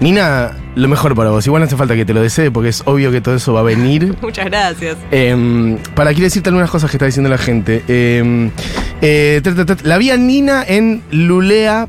Nina, 0.00 0.56
lo 0.76 0.88
mejor 0.88 1.14
para 1.14 1.28
vos. 1.28 1.46
Igual 1.46 1.60
no 1.60 1.66
hace 1.66 1.76
falta 1.76 1.94
que 1.94 2.06
te 2.06 2.14
lo 2.14 2.22
desee 2.22 2.50
porque 2.50 2.70
es 2.70 2.82
obvio 2.86 3.12
que 3.12 3.20
todo 3.20 3.34
eso 3.34 3.52
va 3.52 3.60
a 3.60 3.64
venir. 3.64 4.14
Muchas 4.22 4.46
gracias. 4.46 4.96
Em, 5.10 5.76
para 5.94 6.10
quiero 6.12 6.24
decirte 6.24 6.48
algunas 6.48 6.70
cosas 6.70 6.90
que 6.90 6.96
está 6.96 7.04
diciendo 7.04 7.28
la 7.28 7.36
gente. 7.36 7.84
Em, 7.86 8.50
eh, 9.02 9.42
la 9.82 9.98
vi 9.98 10.10
a 10.10 10.16
Nina 10.16 10.64
en 10.66 11.02
Lulea 11.10 11.88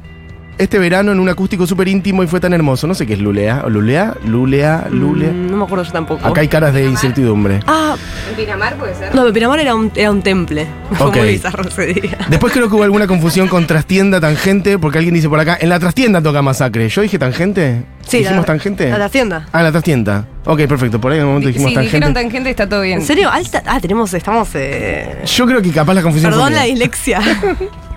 este 0.61 0.77
verano 0.79 1.11
en 1.11 1.19
un 1.19 1.27
acústico 1.27 1.65
súper 1.65 1.87
íntimo 1.87 2.23
y 2.23 2.27
fue 2.27 2.39
tan 2.39 2.53
hermoso. 2.53 2.85
No 2.87 2.93
sé 2.93 3.07
qué 3.07 3.13
es 3.13 3.19
Lulea. 3.19 3.63
¿O 3.65 3.69
Lulea? 3.69 4.13
Lulea, 4.25 4.87
Lulea. 4.91 5.31
Mm, 5.31 5.49
no 5.51 5.57
me 5.57 5.63
acuerdo 5.63 5.83
yo 5.83 5.91
tampoco. 5.91 6.25
Acá 6.27 6.41
hay 6.41 6.47
caras 6.47 6.73
de 6.73 6.85
incertidumbre. 6.85 7.59
Ah, 7.65 7.95
¿En 8.29 8.35
Pinamar 8.35 8.75
puede 8.77 8.93
ser? 8.95 9.13
no, 9.15 9.31
Pinamar 9.33 9.59
era 9.59 9.73
un, 9.75 9.91
era 9.95 10.11
un 10.11 10.21
temple. 10.21 10.67
Fue 10.91 11.07
Ok. 11.07 11.17
muy 11.17 11.27
bizarro 11.29 11.67
ese 11.67 11.87
día. 11.87 12.17
Después 12.29 12.53
creo 12.53 12.69
que 12.69 12.75
hubo 12.75 12.83
alguna 12.83 13.07
confusión 13.07 13.47
con 13.47 13.65
trastienda, 13.65 14.19
tangente, 14.21 14.77
porque 14.77 14.99
alguien 14.99 15.15
dice 15.15 15.27
por 15.29 15.39
acá, 15.39 15.57
en 15.59 15.69
la 15.69 15.79
trastienda 15.79 16.21
toca 16.21 16.41
masacre. 16.41 16.87
¿Yo 16.89 17.01
dije 17.01 17.17
tangente? 17.17 17.83
¿Dijimos 18.11 18.35
la, 18.37 18.43
tangente? 18.43 18.89
La 18.89 19.09
tienda. 19.09 19.47
Ah, 19.51 19.63
la 19.63 19.71
trastienda. 19.71 20.25
Ok, 20.45 20.61
perfecto. 20.67 20.99
Por 21.01 21.11
ahí 21.11 21.17
en 21.19 21.23
un 21.25 21.29
momento 21.31 21.47
dijimos 21.47 21.69
Sí, 21.69 21.75
tangente. 21.75 21.97
dijeron 21.97 22.13
tangente, 22.13 22.49
está 22.49 22.67
todo 22.69 22.81
bien. 22.81 22.99
¿En 22.99 23.05
serio? 23.05 23.29
Alta. 23.31 23.63
Ah, 23.65 23.79
tenemos, 23.79 24.13
estamos. 24.13 24.49
Eh... 24.55 25.21
Yo 25.25 25.45
creo 25.45 25.61
que 25.61 25.71
capaz 25.71 25.93
la 25.93 26.01
confusión 26.01 26.31
Perdón 26.31 26.47
fue 26.49 26.55
la 26.55 26.63
dislexia. 26.63 27.19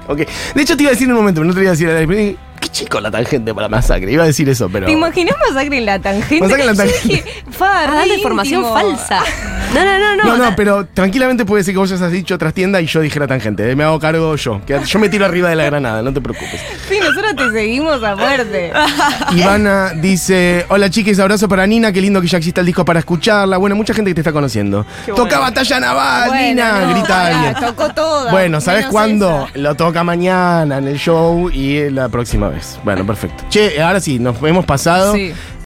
Ok. 0.06 0.18
De 0.54 0.60
hecho, 0.60 0.76
te 0.76 0.82
iba 0.82 0.90
a 0.90 0.92
decir 0.92 1.06
en 1.06 1.12
un 1.12 1.16
momento, 1.20 1.40
pero 1.40 1.48
no 1.48 1.54
te 1.54 1.60
iba 1.62 1.70
a 1.70 1.74
decir. 1.74 2.36
Dije, 2.64 2.72
Qué 2.74 2.84
chico 2.84 3.00
la 3.00 3.10
tangente 3.10 3.54
para 3.54 3.68
masacre. 3.68 4.10
Iba 4.10 4.24
a 4.24 4.26
decir 4.26 4.48
eso, 4.48 4.68
pero. 4.70 4.86
¿Te 4.86 4.92
imaginas 4.92 5.36
masacre 5.48 5.78
en 5.78 5.86
la 5.86 5.98
tangente? 5.98 6.40
Masacre 6.40 6.62
en 6.62 6.66
la 6.66 6.72
Yo 6.72 6.78
tangente. 6.90 7.08
dije, 7.08 7.24
fa, 7.50 7.82
Ah, 7.82 7.86
re 7.88 7.94
dale 7.96 8.14
información 8.16 8.62
falsa. 8.64 9.20
No, 9.74 9.84
no, 9.84 9.98
no, 9.98 10.16
no. 10.16 10.24
No, 10.24 10.36
no, 10.50 10.56
pero 10.56 10.86
tranquilamente 10.86 11.44
puede 11.44 11.64
ser 11.64 11.74
que 11.74 11.78
vos 11.78 11.90
hayas 11.90 12.10
dicho 12.12 12.38
trastienda 12.38 12.80
y 12.80 12.86
yo 12.86 13.00
dijera 13.00 13.26
tangente. 13.26 13.68
Eh, 13.70 13.74
Me 13.76 13.82
hago 13.84 13.98
cargo 13.98 14.36
yo. 14.36 14.60
Yo 14.86 14.98
me 15.00 15.08
tiro 15.08 15.24
arriba 15.26 15.48
de 15.50 15.56
la 15.56 15.64
granada, 15.64 16.02
no 16.02 16.12
te 16.12 16.20
preocupes. 16.20 16.60
Sí, 16.88 16.98
nosotros 17.00 17.34
te 17.36 17.50
seguimos 17.52 18.02
a 18.02 18.14
muerte. 18.16 18.72
Ivana 19.32 19.92
dice: 19.96 20.64
Hola 20.68 20.88
chiques, 20.90 21.18
abrazo 21.18 21.48
para 21.48 21.66
Nina. 21.66 21.92
Qué 21.92 22.00
lindo 22.00 22.20
que 22.20 22.26
ya 22.28 22.38
exista 22.38 22.60
el 22.60 22.66
disco 22.66 22.84
para 22.84 23.00
escucharla. 23.00 23.56
Bueno, 23.56 23.74
mucha 23.76 23.92
gente 23.94 24.10
que 24.10 24.14
te 24.14 24.20
está 24.20 24.32
conociendo. 24.32 24.84
Qué 25.04 25.12
bueno. 25.12 25.24
Toca 25.24 25.38
batalla 25.40 25.80
naval, 25.80 26.28
Bueno, 26.28 26.44
Nina. 26.46 26.80
no, 26.86 26.90
grita 26.94 27.26
alguien. 27.26 27.54
Tocó 27.66 27.88
toda. 27.92 28.30
Bueno, 28.30 28.60
¿sabes 28.60 28.86
cuándo? 28.86 29.48
esa. 29.48 29.58
Lo 29.58 29.74
toca 29.74 30.04
mañana 30.04 30.78
en 30.78 30.88
el 30.88 30.98
show 30.98 31.50
y 31.50 31.90
la 31.90 32.08
próxima 32.08 32.48
Bueno, 32.84 33.06
perfecto. 33.06 33.44
Che, 33.50 33.80
ahora 33.80 34.00
sí, 34.00 34.18
nos 34.18 34.42
hemos 34.42 34.64
pasado. 34.64 35.14
Sí. 35.14 35.32